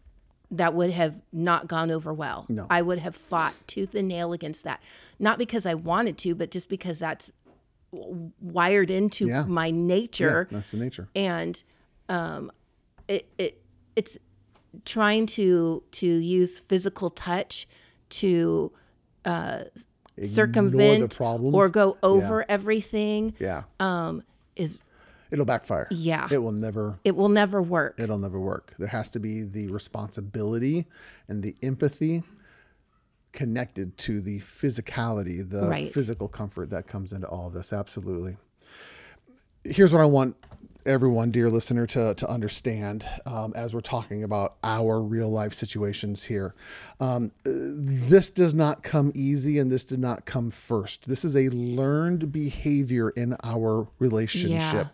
that 0.57 0.73
would 0.73 0.91
have 0.91 1.19
not 1.31 1.67
gone 1.67 1.89
over 1.91 2.13
well 2.13 2.45
No. 2.49 2.67
i 2.69 2.81
would 2.81 2.99
have 2.99 3.15
fought 3.15 3.53
tooth 3.67 3.95
and 3.95 4.07
nail 4.07 4.33
against 4.33 4.63
that 4.65 4.81
not 5.19 5.37
because 5.37 5.65
i 5.65 5.73
wanted 5.73 6.17
to 6.19 6.35
but 6.35 6.51
just 6.51 6.69
because 6.69 6.99
that's 6.99 7.31
wired 8.41 8.89
into 8.89 9.27
Yeah. 9.27 9.43
my 9.45 9.67
yeah, 9.67 9.71
nature 9.75 10.47
that's 10.51 10.69
the 10.71 10.77
nature. 10.77 11.07
and 11.15 11.61
um, 12.09 12.51
it, 13.07 13.27
it 13.37 13.61
it's 13.95 14.17
trying 14.85 15.25
to 15.27 15.83
to 15.91 16.07
use 16.07 16.59
physical 16.59 17.09
touch 17.09 17.67
to 18.09 18.71
uh, 19.25 19.63
circumvent 20.21 21.19
or 21.21 21.69
go 21.69 21.97
over 22.03 22.45
everything 22.49 23.33
Yeah, 23.39 23.63
um, 23.79 24.23
is 24.55 24.83
it'll 25.33 25.43
backfire. 25.45 25.87
yeah 25.91 26.27
It 26.31 26.37
will 26.41 26.51
never. 26.53 26.97
it 27.03 27.15
will 27.17 27.27
never 27.29 27.61
work 27.61 27.99
It'll 27.99 28.17
never 28.19 28.39
work. 28.39 28.73
There 28.79 28.87
has 28.87 29.09
to 29.09 29.19
be 29.19 29.41
the 29.43 29.67
responsibility 29.67 30.85
and 31.27 31.43
the 31.43 31.55
empathy 31.61 32.23
connected 33.33 33.97
to 33.97 34.21
the 34.21 34.39
physicality, 34.39 35.47
the 35.49 35.67
Right. 35.67 35.91
physical 35.91 36.27
comfort 36.27 36.69
that 36.69 36.87
comes 36.87 37.11
into 37.11 37.27
all 37.27 37.47
of 37.47 37.53
this. 37.53 37.73
Absolutely. 37.73 38.37
Here's 39.63 39.91
what 39.91 40.01
I 40.01 40.05
want 40.05 40.35
everyone, 40.85 41.31
dear 41.31 41.49
listener, 41.49 41.87
to, 41.87 42.13
to 42.13 42.29
understand 42.29 43.05
um, 43.25 43.53
as 43.55 43.73
we're 43.73 43.79
talking 43.79 44.21
about 44.21 44.57
our 44.65 45.01
real 45.01 45.29
life 45.31 45.53
situations 45.53 46.25
here. 46.25 46.53
Um, 46.99 47.31
this 47.45 48.29
does 48.29 48.53
not 48.53 48.83
come 48.83 49.13
easy 49.15 49.57
and 49.59 49.71
this 49.71 49.85
did 49.85 49.99
not 49.99 50.25
come 50.25 50.51
first. 50.51 51.07
This 51.07 51.23
is 51.23 51.37
a 51.37 51.47
learned 51.49 52.33
behavior 52.33 53.11
in 53.11 53.33
our 53.45 53.87
relationship. 53.99 54.87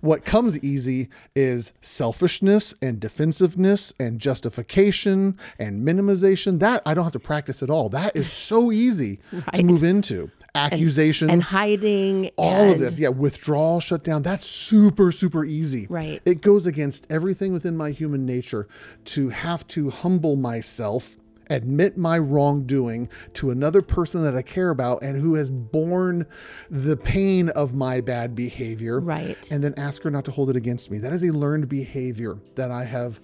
What 0.00 0.24
comes 0.24 0.58
easy 0.62 1.08
is 1.34 1.72
selfishness 1.80 2.74
and 2.80 3.00
defensiveness 3.00 3.92
and 3.98 4.20
justification 4.20 5.38
and 5.58 5.86
minimization. 5.86 6.60
That 6.60 6.82
I 6.86 6.94
don't 6.94 7.04
have 7.04 7.12
to 7.12 7.20
practice 7.20 7.62
at 7.62 7.70
all. 7.70 7.88
That 7.88 8.16
is 8.16 8.30
so 8.30 8.72
easy 8.72 9.20
to 9.54 9.62
move 9.62 9.82
into. 9.82 10.30
Accusation, 10.56 11.30
and 11.30 11.42
hiding 11.42 12.30
all 12.36 12.70
of 12.70 12.78
this. 12.78 12.96
Yeah, 12.96 13.08
withdrawal, 13.08 13.80
shutdown. 13.80 14.22
That's 14.22 14.46
super, 14.46 15.10
super 15.10 15.44
easy. 15.44 15.88
Right. 15.90 16.22
It 16.24 16.42
goes 16.42 16.64
against 16.68 17.08
everything 17.10 17.52
within 17.52 17.76
my 17.76 17.90
human 17.90 18.24
nature 18.24 18.68
to 19.06 19.30
have 19.30 19.66
to 19.68 19.90
humble 19.90 20.36
myself, 20.36 21.16
admit 21.50 21.96
my 21.96 22.18
wrongdoing 22.18 23.08
to 23.34 23.50
another 23.50 23.82
person 23.82 24.22
that 24.22 24.34
I 24.36 24.42
care 24.42 24.70
about 24.70 25.02
and 25.02 25.16
who 25.16 25.34
has 25.34 25.50
borne 25.50 26.26
the 26.70 26.96
pain 26.96 27.48
of 27.50 27.74
my 27.74 28.00
bad 28.00 28.34
behavior. 28.34 29.00
Right. 29.00 29.36
And 29.52 29.62
then 29.62 29.74
ask 29.76 30.02
her 30.02 30.10
not 30.10 30.24
to 30.26 30.30
hold 30.30 30.50
it 30.50 30.56
against 30.56 30.90
me. 30.90 30.98
That 30.98 31.12
is 31.12 31.22
a 31.22 31.32
learned 31.32 31.68
behavior 31.68 32.38
that 32.56 32.70
I 32.70 32.84
have, 32.84 33.20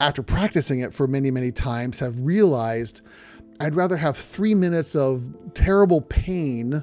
after 0.00 0.22
practicing 0.22 0.80
it 0.80 0.92
for 0.92 1.06
many, 1.06 1.30
many 1.30 1.52
times, 1.52 2.00
have 2.00 2.18
realized 2.20 3.02
I'd 3.60 3.74
rather 3.74 3.96
have 3.96 4.16
three 4.16 4.54
minutes 4.54 4.96
of 4.96 5.26
terrible 5.54 6.00
pain 6.00 6.82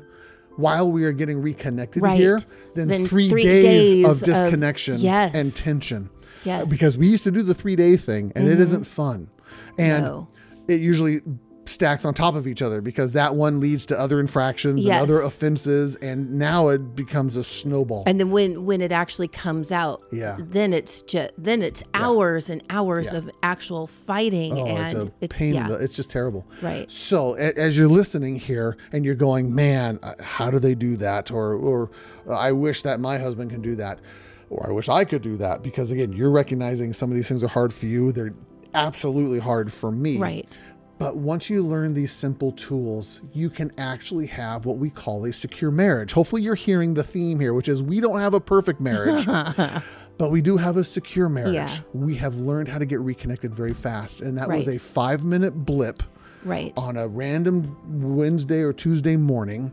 while 0.58 0.92
we 0.92 1.04
are 1.06 1.12
getting 1.12 1.42
reconnected 1.42 2.02
Right. 2.04 2.20
here 2.20 2.40
than, 2.76 2.88
Than 2.88 3.08
three, 3.08 3.30
three 3.30 3.44
days, 3.44 3.64
days 3.94 4.06
of 4.06 4.12
of- 4.12 4.24
disconnection 4.24 5.00
Yes. 5.00 5.32
and 5.34 5.56
tension. 5.56 6.10
Yes. 6.44 6.62
Mm-hmm. 6.62 6.70
Because 6.70 6.98
we 6.98 7.08
used 7.08 7.24
to 7.24 7.32
do 7.32 7.42
the 7.44 7.54
three 7.54 7.76
day 7.76 7.98
thing 7.98 8.32
and 8.36 8.48
it 8.48 8.60
isn't 8.60 8.86
fun. 8.86 9.30
And 9.78 10.04
No. 10.04 10.28
it 10.68 10.82
usually 10.82 11.22
stacks 11.66 12.06
on 12.06 12.14
top 12.14 12.34
of 12.34 12.48
each 12.48 12.62
other 12.62 12.80
because 12.80 13.12
that 13.12 13.36
one 13.36 13.60
leads 13.60 13.86
to 13.86 14.00
other 14.00 14.22
infractions 14.22 14.86
Yes. 14.86 14.94
and 14.94 15.04
other 15.04 15.22
offenses. 15.22 15.96
And 15.98 16.40
now 16.40 16.70
it 16.70 16.96
becomes 16.96 17.36
a 17.36 17.44
snowball. 17.44 18.04
and 18.08 18.18
then 18.22 18.32
when 18.32 18.66
when 18.66 18.80
it 18.80 18.94
actually 18.94 19.28
comes 19.28 19.70
out 19.70 20.02
Yeah. 20.14 20.38
then 20.40 20.72
it's 20.74 21.02
just 21.02 21.32
then 21.38 21.62
it's 21.62 21.84
hours 21.94 22.50
and 22.50 22.64
hours 22.70 23.10
Yeah. 23.12 23.18
of 23.18 23.30
actual 23.44 23.86
fighting 23.86 24.54
Oh, 24.58 24.66
and 24.66 24.78
it's 24.86 24.94
a 24.94 25.12
it- 25.20 25.30
pain. 25.30 25.56
yeah. 25.56 25.64
in 25.66 25.72
the, 25.74 25.76
it's 25.80 25.98
just 25.98 26.10
terrible. 26.10 26.46
Right. 26.62 26.90
So 26.90 27.36
a- 27.36 27.60
as 27.60 27.78
you're 27.78 27.90
listening 27.90 28.38
here 28.38 28.78
and 28.94 29.04
you're 29.04 29.16
going, 29.16 29.54
man, 29.54 30.00
uh, 30.04 30.14
how 30.22 30.50
do 30.50 30.60
they 30.60 30.74
do 30.74 30.96
that? 30.98 31.32
Or, 31.32 31.54
or 31.54 31.90
uh, 32.30 32.32
I 32.32 32.54
wish 32.54 32.82
that 32.84 33.02
my 33.02 33.18
husband 33.18 33.52
can 33.52 33.62
do 33.62 33.76
that. 33.76 34.00
Or 34.50 34.70
I 34.70 34.72
wish 34.72 34.88
I 34.88 35.04
could 35.04 35.22
do 35.22 35.36
that. 35.36 35.64
Because 35.64 35.92
again, 35.92 36.14
you're 36.14 36.32
recognizing 36.32 36.94
some 36.94 37.10
of 37.12 37.16
these 37.18 37.28
things 37.28 37.44
are 37.44 37.50
hard 37.50 37.74
for 37.74 37.88
you. 37.88 38.14
They're 38.14 38.34
absolutely 38.74 39.40
hard 39.40 39.72
for 39.72 39.92
me. 39.92 40.18
right 40.18 40.60
But 40.98 41.18
once 41.18 41.50
you 41.50 41.64
learn 41.64 41.94
these 41.94 42.12
simple 42.12 42.52
tools, 42.52 43.22
you 43.34 43.50
can 43.50 43.72
actually 43.78 44.28
have 44.28 44.66
what 44.66 44.78
we 44.78 44.90
call 44.90 45.26
a 45.26 45.34
secure 45.34 45.70
marriage. 45.72 46.12
Hopefully, 46.14 46.42
you're 46.42 46.56
hearing 46.56 46.96
the 46.96 47.04
theme 47.04 47.40
here, 47.40 47.54
which 47.54 47.70
is 47.70 47.84
we 47.84 48.00
don't 48.00 48.20
have 48.20 48.34
a 48.34 48.40
perfect 48.40 48.82
marriage, 48.82 49.26
but 50.18 50.32
we 50.32 50.42
do 50.42 50.58
have 50.58 50.76
a 50.78 50.84
secure 50.84 51.30
marriage. 51.30 51.54
Yeah. 51.54 51.80
We 51.94 52.16
have 52.16 52.36
learned 52.38 52.68
how 52.70 52.80
to 52.80 52.86
get 52.86 53.00
reconnected 53.02 53.54
very 53.54 53.74
fast. 53.76 54.22
And 54.22 54.38
that 54.38 54.48
was 54.50 54.68
a 54.68 54.80
five 54.80 55.24
minute 55.24 55.54
blip 55.54 56.02
right 56.44 56.74
on 56.78 56.98
a 56.98 57.08
random 57.08 57.78
Wednesday 58.16 58.62
or 58.62 58.74
Tuesday 58.74 59.18
morning. 59.18 59.72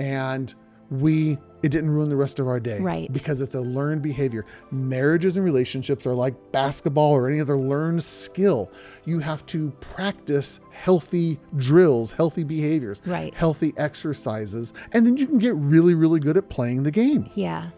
And 0.00 0.52
we 0.90 1.38
it 1.62 1.70
didn't 1.70 1.90
ruin 1.90 2.08
the 2.08 2.16
rest 2.16 2.38
of 2.38 2.46
our 2.46 2.60
day. 2.60 2.80
Right. 2.80 3.12
Because 3.12 3.40
it's 3.40 3.54
a 3.54 3.60
learned 3.60 4.02
behavior. 4.02 4.46
Marriages 4.70 5.36
and 5.36 5.44
relationships 5.44 6.06
are 6.06 6.14
like 6.14 6.34
basketball 6.52 7.12
or 7.12 7.28
any 7.28 7.40
other 7.40 7.56
learned 7.56 8.02
skill. 8.04 8.70
You 9.04 9.18
have 9.20 9.44
to 9.46 9.70
practice 9.80 10.60
healthy 10.70 11.38
drills, 11.56 12.12
healthy 12.12 12.44
behaviors, 12.44 13.00
Right. 13.04 13.34
healthy 13.34 13.72
exercises, 13.76 14.72
and 14.92 15.04
then 15.04 15.16
you 15.16 15.26
can 15.26 15.38
get 15.38 15.54
really, 15.56 15.94
really 15.94 16.20
good 16.20 16.36
at 16.36 16.48
playing 16.48 16.84
the 16.84 16.90
game 16.92 17.28
Yeah. 17.34 17.70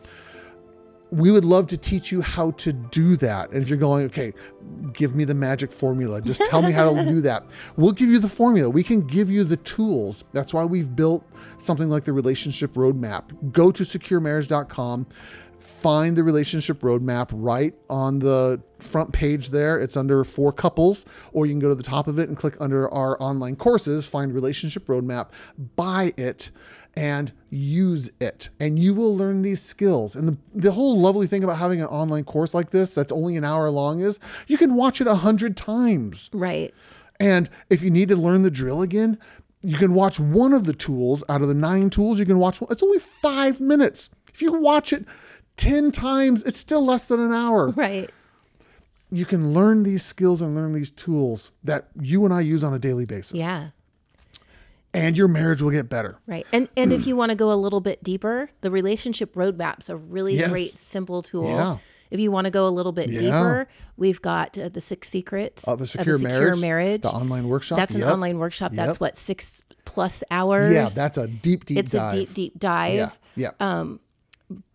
We 1.10 1.30
would 1.30 1.44
love 1.44 1.66
to 1.68 1.76
teach 1.76 2.12
you 2.12 2.20
how 2.20 2.52
to 2.52 2.72
do 2.72 3.16
that. 3.16 3.50
And 3.50 3.62
if 3.62 3.68
you're 3.68 3.78
going, 3.78 4.06
okay, 4.06 4.32
give 4.92 5.14
me 5.14 5.24
the 5.24 5.34
magic 5.34 5.72
formula, 5.72 6.20
just 6.20 6.40
tell 6.46 6.62
me 6.62 6.72
how 6.72 6.92
to 6.92 7.04
do 7.04 7.20
that. 7.22 7.50
We'll 7.76 7.92
give 7.92 8.08
you 8.08 8.18
the 8.18 8.28
formula. 8.28 8.68
We 8.68 8.82
can 8.82 9.00
give 9.00 9.30
you 9.30 9.44
the 9.44 9.56
tools. 9.56 10.24
That's 10.32 10.52
why 10.52 10.64
we've 10.64 10.94
built 10.94 11.24
something 11.58 11.88
like 11.88 12.04
the 12.04 12.12
relationship 12.12 12.72
roadmap. 12.72 13.52
Go 13.52 13.70
to 13.70 13.82
securemarriage.com, 13.82 15.06
find 15.58 16.16
the 16.16 16.24
relationship 16.24 16.80
roadmap 16.80 17.30
right 17.32 17.74
on 17.88 18.18
the 18.18 18.62
front 18.78 19.12
page 19.12 19.50
there. 19.50 19.78
It's 19.78 19.96
under 19.96 20.24
for 20.24 20.52
couples, 20.52 21.06
or 21.32 21.46
you 21.46 21.52
can 21.52 21.60
go 21.60 21.68
to 21.68 21.74
the 21.74 21.82
top 21.82 22.06
of 22.06 22.18
it 22.18 22.28
and 22.28 22.36
click 22.36 22.56
under 22.60 22.92
our 22.92 23.20
online 23.22 23.56
courses, 23.56 24.08
find 24.08 24.34
relationship 24.34 24.86
roadmap, 24.86 25.30
buy 25.76 26.12
it 26.16 26.50
and 26.96 27.32
use 27.50 28.10
it. 28.20 28.48
And 28.58 28.78
you 28.78 28.94
will 28.94 29.16
learn 29.16 29.42
these 29.42 29.60
skills. 29.62 30.14
And 30.16 30.28
the, 30.28 30.36
the 30.54 30.72
whole 30.72 31.00
lovely 31.00 31.26
thing 31.26 31.44
about 31.44 31.58
having 31.58 31.80
an 31.80 31.86
online 31.88 32.24
course 32.24 32.54
like 32.54 32.70
this 32.70 32.94
that's 32.94 33.12
only 33.12 33.36
an 33.36 33.44
hour 33.44 33.70
long 33.70 34.00
is 34.00 34.18
you 34.46 34.56
can 34.58 34.74
watch 34.74 35.00
it 35.00 35.06
a 35.06 35.16
hundred 35.16 35.56
times. 35.56 36.30
Right. 36.32 36.74
and 37.18 37.48
if 37.68 37.82
you 37.82 37.90
need 37.90 38.08
to 38.08 38.16
learn 38.16 38.42
the 38.42 38.50
drill 38.50 38.82
again 38.82 39.18
you 39.62 39.76
can 39.76 39.92
watch 39.92 40.18
one 40.18 40.54
of 40.54 40.64
the 40.64 40.72
tools 40.72 41.22
out 41.28 41.42
of 41.42 41.48
the 41.48 41.54
nine 41.54 41.90
tools. 41.90 42.18
You 42.18 42.24
can 42.24 42.38
watch 42.38 42.60
one 42.62 42.68
it's 42.72 42.82
only 42.82 42.98
five 42.98 43.60
minutes. 43.60 44.08
If 44.32 44.40
you 44.42 44.52
watch 44.54 44.92
it 44.92 45.04
10 45.56 45.92
times 45.92 46.42
it's 46.44 46.58
still 46.58 46.84
less 46.84 47.06
than 47.08 47.20
an 47.20 47.32
hour. 47.32 47.68
Right. 47.70 48.10
you 49.12 49.24
can 49.26 49.52
learn 49.52 49.82
these 49.82 50.02
skills 50.04 50.40
and 50.40 50.54
learn 50.54 50.72
these 50.72 50.90
tools 50.90 51.52
that 51.64 51.88
you 52.00 52.24
and 52.24 52.32
i 52.32 52.40
use 52.40 52.62
on 52.64 52.72
a 52.72 52.78
daily 52.78 53.04
basis. 53.04 53.38
Yeah. 53.38 53.70
And 54.92 55.16
your 55.16 55.28
marriage 55.28 55.62
will 55.62 55.70
get 55.70 55.88
better 55.88 56.18
Right. 56.26 56.46
And 56.52 56.68
and 56.76 56.92
if 56.92 57.06
you 57.08 57.16
want 57.16 57.30
to 57.30 57.36
go 57.36 57.52
a 57.52 57.54
little 57.56 57.80
bit 57.80 58.02
deeper, 58.02 58.50
the 58.60 58.70
relationship 58.70 59.34
roadmap's 59.34 59.88
a 59.88 59.96
really 59.96 60.36
Yes. 60.36 60.50
great 60.50 60.76
simple 60.76 61.22
tool. 61.22 61.44
Yeah. 61.48 61.78
If 62.10 62.18
you 62.18 62.32
want 62.32 62.46
to 62.46 62.50
go 62.50 62.66
a 62.66 62.70
little 62.70 62.90
bit 62.92 63.08
Yeah. 63.08 63.18
deeper, 63.20 63.68
we've 63.96 64.20
got 64.20 64.58
uh, 64.58 64.68
the 64.68 64.80
six 64.80 65.08
secrets 65.08 65.68
of 65.68 65.80
a 65.80 65.86
secure, 65.86 66.18
marriage, 66.18 66.60
marriage. 66.60 67.02
the 67.02 67.08
online 67.10 67.48
workshop. 67.48 67.78
That's 67.78 67.94
an 67.94 68.02
online 68.02 68.38
workshop. 68.38 68.72
That's 68.72 68.98
what 68.98 69.16
six 69.16 69.62
plus 69.84 70.24
hours. 70.30 70.74
Yeah, 70.74 70.86
that's 70.92 71.18
a 71.18 71.26
deep, 71.28 71.66
deep 71.66 71.76
dive. 71.76 71.84
it's 71.84 71.92
dive. 71.92 72.12
a 72.12 72.16
deep, 72.16 72.34
deep 72.34 72.58
dive. 72.58 73.18
Yeah, 73.36 73.50
yeah. 73.60 73.84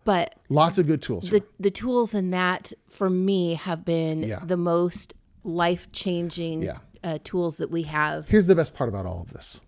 But 0.04 0.34
Lots 0.48 0.78
of 0.78 0.86
good 0.86 1.02
tools. 1.02 1.28
the 1.30 1.42
the 1.60 1.70
tools 1.70 2.14
in 2.14 2.30
that 2.30 2.72
for 2.88 3.10
me 3.10 3.54
have 3.54 3.84
been 3.84 4.20
Yeah. 4.22 4.38
the 4.44 4.56
most 4.56 5.12
life 5.44 5.90
changing 5.92 6.62
Yeah. 6.62 6.78
uh, 7.04 7.18
tools 7.22 7.58
that 7.58 7.70
we 7.70 7.82
have. 7.82 8.28
Here's 8.28 8.46
the 8.46 8.54
best 8.54 8.72
part 8.72 8.88
about 8.88 9.04
all 9.04 9.20
of 9.20 9.32
this. 9.32 9.60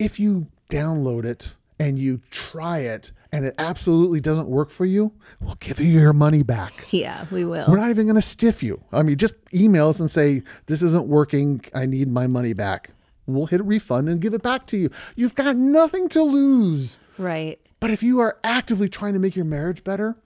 If 0.00 0.18
you 0.18 0.46
download 0.70 1.26
it 1.26 1.52
and 1.78 1.98
you 1.98 2.22
try 2.30 2.78
it 2.78 3.12
and 3.30 3.44
it 3.44 3.54
absolutely 3.58 4.18
doesn't 4.18 4.48
work 4.48 4.70
for 4.70 4.86
you, 4.86 5.12
we'll 5.40 5.56
give 5.56 5.78
you 5.78 6.00
your 6.00 6.14
money 6.14 6.42
back. 6.42 6.72
Yeah, 6.90 7.26
we 7.30 7.44
will. 7.44 7.66
We're 7.68 7.76
not 7.76 7.90
even 7.90 8.06
going 8.06 8.16
to 8.16 8.22
stiff 8.22 8.62
you. 8.62 8.82
I 8.94 9.02
mean, 9.02 9.18
just 9.18 9.34
email 9.52 9.90
us 9.90 10.00
and 10.00 10.10
say, 10.10 10.42
This 10.66 10.82
isn't 10.82 11.06
working. 11.06 11.60
I 11.74 11.84
need 11.84 12.08
my 12.08 12.26
money 12.26 12.54
back. 12.54 12.90
We'll 13.26 13.44
hit 13.44 13.60
a 13.60 13.62
refund 13.62 14.08
and 14.08 14.22
give 14.22 14.32
it 14.32 14.42
back 14.42 14.66
to 14.68 14.78
you. 14.78 14.88
You've 15.16 15.34
got 15.34 15.56
nothing 15.56 16.08
to 16.08 16.22
lose. 16.22 16.96
Right. 17.18 17.60
But 17.78 17.90
if 17.90 18.02
you 18.02 18.20
are 18.20 18.38
actively 18.42 18.88
trying 18.88 19.12
to 19.12 19.18
make 19.18 19.36
your 19.36 19.44
marriage 19.44 19.84
better, 19.84 20.16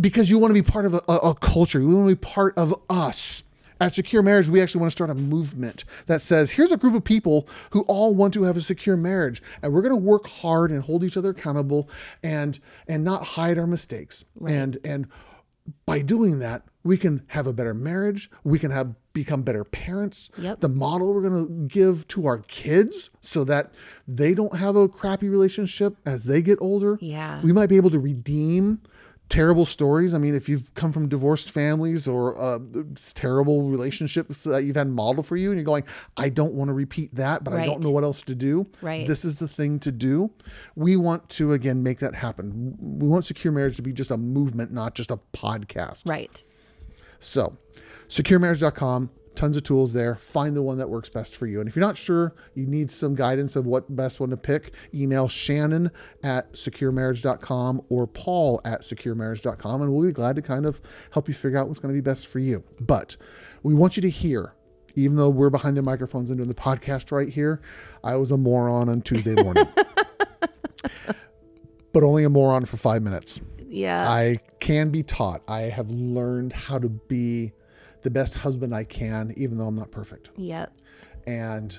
because 0.00 0.30
you 0.30 0.38
want 0.38 0.50
to 0.50 0.54
be 0.54 0.62
part 0.62 0.86
of 0.86 0.94
a, 0.94 1.02
a, 1.08 1.16
a 1.30 1.34
culture, 1.34 1.80
you 1.80 1.88
want 1.88 2.08
to 2.08 2.14
be 2.14 2.20
part 2.20 2.56
of 2.56 2.72
us. 2.88 3.42
At 3.82 3.96
Secure 3.96 4.22
Marriage, 4.22 4.48
we 4.48 4.62
actually 4.62 4.80
want 4.80 4.92
to 4.92 4.96
start 4.96 5.10
a 5.10 5.14
movement 5.14 5.84
that 6.06 6.20
says, 6.20 6.52
here's 6.52 6.70
a 6.70 6.76
group 6.76 6.94
of 6.94 7.02
people 7.02 7.48
who 7.70 7.82
all 7.82 8.14
want 8.14 8.32
to 8.34 8.44
have 8.44 8.56
a 8.56 8.60
secure 8.60 8.96
marriage, 8.96 9.42
and 9.60 9.72
we're 9.72 9.82
going 9.82 9.90
to 9.90 9.96
work 9.96 10.28
hard 10.28 10.70
and 10.70 10.84
hold 10.84 11.02
each 11.02 11.16
other 11.16 11.30
accountable 11.30 11.90
and 12.22 12.60
and 12.86 13.02
not 13.02 13.24
hide 13.24 13.58
our 13.58 13.66
mistakes. 13.66 14.24
And 14.46 14.78
and 14.84 15.08
by 15.84 16.00
doing 16.00 16.38
that, 16.38 16.62
we 16.84 16.96
can 16.96 17.22
have 17.28 17.48
a 17.48 17.52
better 17.52 17.74
marriage. 17.74 18.30
We 18.44 18.60
can 18.60 18.70
have 18.70 18.94
become 19.12 19.42
better 19.42 19.64
parents. 19.64 20.30
Yep. 20.38 20.60
The 20.60 20.68
model 20.68 21.12
we're 21.12 21.28
going 21.28 21.46
to 21.46 21.68
give 21.68 22.06
to 22.08 22.26
our 22.26 22.38
kids 22.38 23.10
so 23.20 23.44
that 23.44 23.74
they 24.06 24.32
don't 24.32 24.56
have 24.56 24.76
a 24.76 24.88
crappy 24.88 25.28
relationship 25.28 25.96
as 26.06 26.24
they 26.24 26.40
get 26.40 26.58
older. 26.60 26.98
Yeah. 27.00 27.42
We 27.42 27.52
might 27.52 27.68
be 27.68 27.76
able 27.76 27.90
to 27.90 28.00
redeem 28.00 28.80
terrible 29.32 29.64
stories. 29.64 30.12
I 30.12 30.18
mean, 30.18 30.34
if 30.34 30.46
you've 30.46 30.74
come 30.74 30.92
from 30.92 31.08
divorced 31.08 31.50
families 31.50 32.06
or 32.06 32.38
uh, 32.38 32.58
terrible 33.14 33.70
relationships 33.70 34.44
that 34.44 34.64
you've 34.64 34.76
had 34.76 34.88
modeled 34.88 35.26
for 35.26 35.36
you, 35.36 35.50
and 35.50 35.58
you're 35.58 35.64
going, 35.64 35.84
I 36.18 36.28
don't 36.28 36.52
want 36.52 36.68
to 36.68 36.74
repeat 36.74 37.14
that, 37.14 37.42
but 37.42 37.54
I 37.54 37.64
don't 37.64 37.82
know 37.82 37.90
what 37.90 38.04
else 38.04 38.22
to 38.24 38.34
do. 38.34 38.66
Right. 38.82 39.06
This 39.06 39.24
is 39.24 39.38
the 39.38 39.48
thing 39.48 39.78
to 39.80 39.90
do. 39.90 40.30
We 40.76 40.96
want 40.96 41.30
to, 41.30 41.54
again, 41.54 41.82
make 41.82 42.00
that 42.00 42.14
happen. 42.14 42.76
We 42.78 43.08
want 43.08 43.24
Secure 43.24 43.54
Marriage 43.54 43.76
to 43.76 43.82
be 43.82 43.94
just 43.94 44.10
a 44.10 44.18
movement, 44.18 44.70
not 44.70 44.94
just 44.94 45.10
a 45.10 45.18
podcast. 45.32 46.06
Right. 46.06 46.42
So, 47.18 47.56
securemarriage.com, 48.08 49.10
tons 49.42 49.56
of 49.56 49.64
tools 49.64 49.92
there. 49.92 50.14
Find 50.14 50.54
the 50.54 50.62
one 50.62 50.78
that 50.78 50.88
works 50.88 51.08
best 51.08 51.34
for 51.34 51.48
you. 51.48 51.58
And 51.58 51.68
if 51.68 51.74
you're 51.74 51.84
not 51.84 51.96
sure, 51.96 52.32
you 52.54 52.64
need 52.64 52.92
some 52.92 53.16
guidance 53.16 53.56
of 53.56 53.66
what 53.66 53.96
best 53.96 54.20
one 54.20 54.30
to 54.30 54.36
pick, 54.36 54.72
email 54.94 55.26
Shannon 55.26 55.90
at 56.22 56.52
securemarriage.com 56.52 57.82
or 57.88 58.06
Paul 58.06 58.60
at 58.64 58.82
securemarriage.com, 58.82 59.82
and 59.82 59.92
we'll 59.92 60.06
be 60.06 60.12
glad 60.12 60.36
to 60.36 60.42
kind 60.42 60.64
of 60.64 60.80
help 61.10 61.26
you 61.26 61.34
figure 61.34 61.58
out 61.58 61.66
what's 61.66 61.80
going 61.80 61.92
to 61.92 62.00
be 62.00 62.00
best 62.00 62.28
for 62.28 62.38
you. 62.38 62.62
But 62.78 63.16
we 63.64 63.74
want 63.74 63.96
you 63.96 64.02
to 64.02 64.10
hear, 64.10 64.54
even 64.94 65.16
though 65.16 65.28
we're 65.28 65.50
behind 65.50 65.76
the 65.76 65.82
microphones 65.82 66.30
and 66.30 66.38
doing 66.38 66.48
the 66.48 66.54
podcast 66.54 67.10
right 67.10 67.28
here, 67.28 67.60
I 68.04 68.14
was 68.14 68.30
a 68.30 68.36
moron 68.36 68.88
on 68.88 69.00
Tuesday 69.00 69.34
morning. 69.34 69.66
but 71.92 72.04
only 72.04 72.22
a 72.22 72.30
moron 72.30 72.64
for 72.64 72.76
five 72.76 73.02
minutes. 73.02 73.40
Yeah. 73.58 74.08
I 74.08 74.38
can 74.60 74.90
be 74.90 75.02
taught. 75.02 75.42
I 75.48 75.62
have 75.62 75.90
learned 75.90 76.52
how 76.52 76.78
to 76.78 76.88
be 76.88 77.54
the 78.02 78.10
best 78.10 78.34
husband 78.34 78.74
I 78.74 78.84
can, 78.84 79.32
even 79.36 79.58
though 79.58 79.66
I'm 79.66 79.74
not 79.74 79.90
perfect. 79.90 80.30
yep. 80.36 80.72
And 81.26 81.78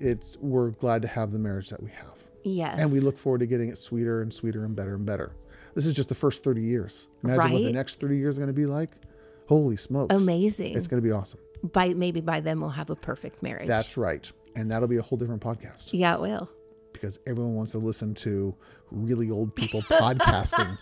it's 0.00 0.36
we're 0.40 0.70
glad 0.70 1.02
to 1.02 1.08
have 1.08 1.30
the 1.32 1.38
marriage 1.38 1.68
that 1.70 1.82
we 1.82 1.90
have. 1.90 2.18
Yes. 2.42 2.78
And 2.78 2.90
we 2.90 3.00
look 3.00 3.16
forward 3.18 3.38
to 3.40 3.46
getting 3.46 3.68
it 3.68 3.78
sweeter 3.78 4.22
and 4.22 4.32
sweeter 4.32 4.64
and 4.64 4.74
better 4.74 4.94
and 4.94 5.04
better. 5.06 5.36
This 5.74 5.86
is 5.86 5.94
just 5.94 6.08
the 6.08 6.14
first 6.14 6.42
30 6.42 6.62
years. 6.62 7.06
Imagine 7.22 7.52
what 7.52 7.62
the 7.62 7.72
next 7.72 8.00
30 8.00 8.16
years 8.16 8.36
are 8.36 8.40
going 8.40 8.48
to 8.48 8.60
be 8.60 8.66
like. 8.66 8.90
Holy 9.46 9.76
smokes. 9.76 10.14
amazing. 10.14 10.76
It's 10.76 10.86
going 10.88 11.02
to 11.02 11.06
be 11.06 11.12
awesome. 11.12 11.40
by 11.72 11.92
maybe 11.94 12.20
by 12.20 12.40
then 12.40 12.60
we'll 12.60 12.70
have 12.70 12.90
a 12.90 12.96
perfect 12.96 13.42
marriage. 13.42 13.68
That's 13.68 13.96
right. 13.96 14.30
And 14.56 14.70
that'll 14.70 14.88
be 14.88 14.96
a 14.96 15.02
whole 15.02 15.18
different 15.18 15.42
podcast 15.42 15.90
yeah, 15.92 16.14
it 16.14 16.20
will. 16.20 16.48
because 16.92 17.20
everyone 17.26 17.54
wants 17.54 17.72
to 17.72 17.78
listen 17.78 18.14
to 18.16 18.54
really 18.90 19.30
old 19.30 19.54
people 19.54 19.82
podcasting. 19.90 20.76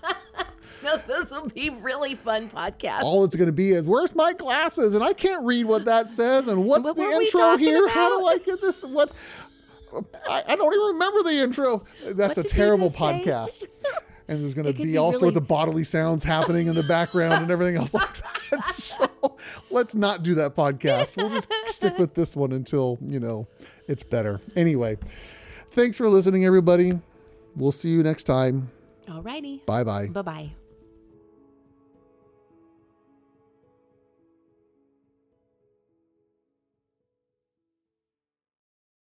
No, 0.82 0.96
this 0.96 1.30
will 1.30 1.48
be 1.48 1.70
really 1.70 2.14
fun 2.14 2.48
podcast. 2.48 3.02
all 3.02 3.24
it's 3.24 3.34
going 3.36 3.46
to 3.46 3.52
be 3.52 3.72
is 3.72 3.84
where's 3.86 4.14
my 4.14 4.32
glasses? 4.32 4.94
And 4.94 5.02
i 5.02 5.12
can't 5.12 5.44
read 5.44 5.64
what 5.66 5.84
that 5.86 6.08
says. 6.08 6.48
And 6.48 6.64
what's 6.64 6.84
What 6.84 6.96
the 6.96 7.02
intro 7.02 7.56
here? 7.56 7.88
How 7.88 8.18
do 8.18 8.26
i 8.26 8.38
get 8.38 8.60
this? 8.60 8.84
What? 8.84 9.10
I, 10.28 10.44
I 10.48 10.56
don't 10.56 10.72
even 10.72 10.86
remember 10.94 11.22
the 11.22 11.42
intro. 11.42 11.84
That's 12.04 12.36
What 12.36 12.46
a 12.46 12.48
terrible 12.48 12.90
podcast. 12.90 13.66
And 14.30 14.42
there's 14.42 14.52
going 14.52 14.66
to 14.66 14.74
be, 14.74 14.84
be 14.84 14.98
all 14.98 15.08
really- 15.12 15.20
sorts 15.20 15.36
of 15.38 15.48
bodily 15.48 15.84
sounds 15.84 16.22
happening 16.22 16.66
in 16.66 16.74
the 16.74 16.82
background 16.82 17.42
and 17.44 17.50
everything 17.50 17.76
else 17.76 17.94
like 17.94 18.14
that. 18.14 18.62
So 18.62 19.06
let's 19.70 19.94
not 19.94 20.22
do 20.22 20.34
that 20.34 20.54
podcast. 20.54 21.16
We'll 21.16 21.30
just 21.30 21.48
stick 21.64 21.96
with 21.96 22.12
this 22.12 22.36
one 22.36 22.52
until 22.52 22.98
you 23.00 23.20
know 23.20 23.48
it's 23.86 24.02
better. 24.02 24.42
Anyway 24.54 24.98
thanks 25.72 25.96
for 25.96 26.08
listening 26.08 26.44
everybody. 26.44 27.00
We'll 27.56 27.72
see 27.72 27.90
you 27.90 28.02
next 28.02 28.24
time. 28.24 28.70
Alrighty. 29.06 29.64
bye 29.64 29.84
bye 29.84 30.08
Bye 30.08 30.22
bye. 30.22 30.52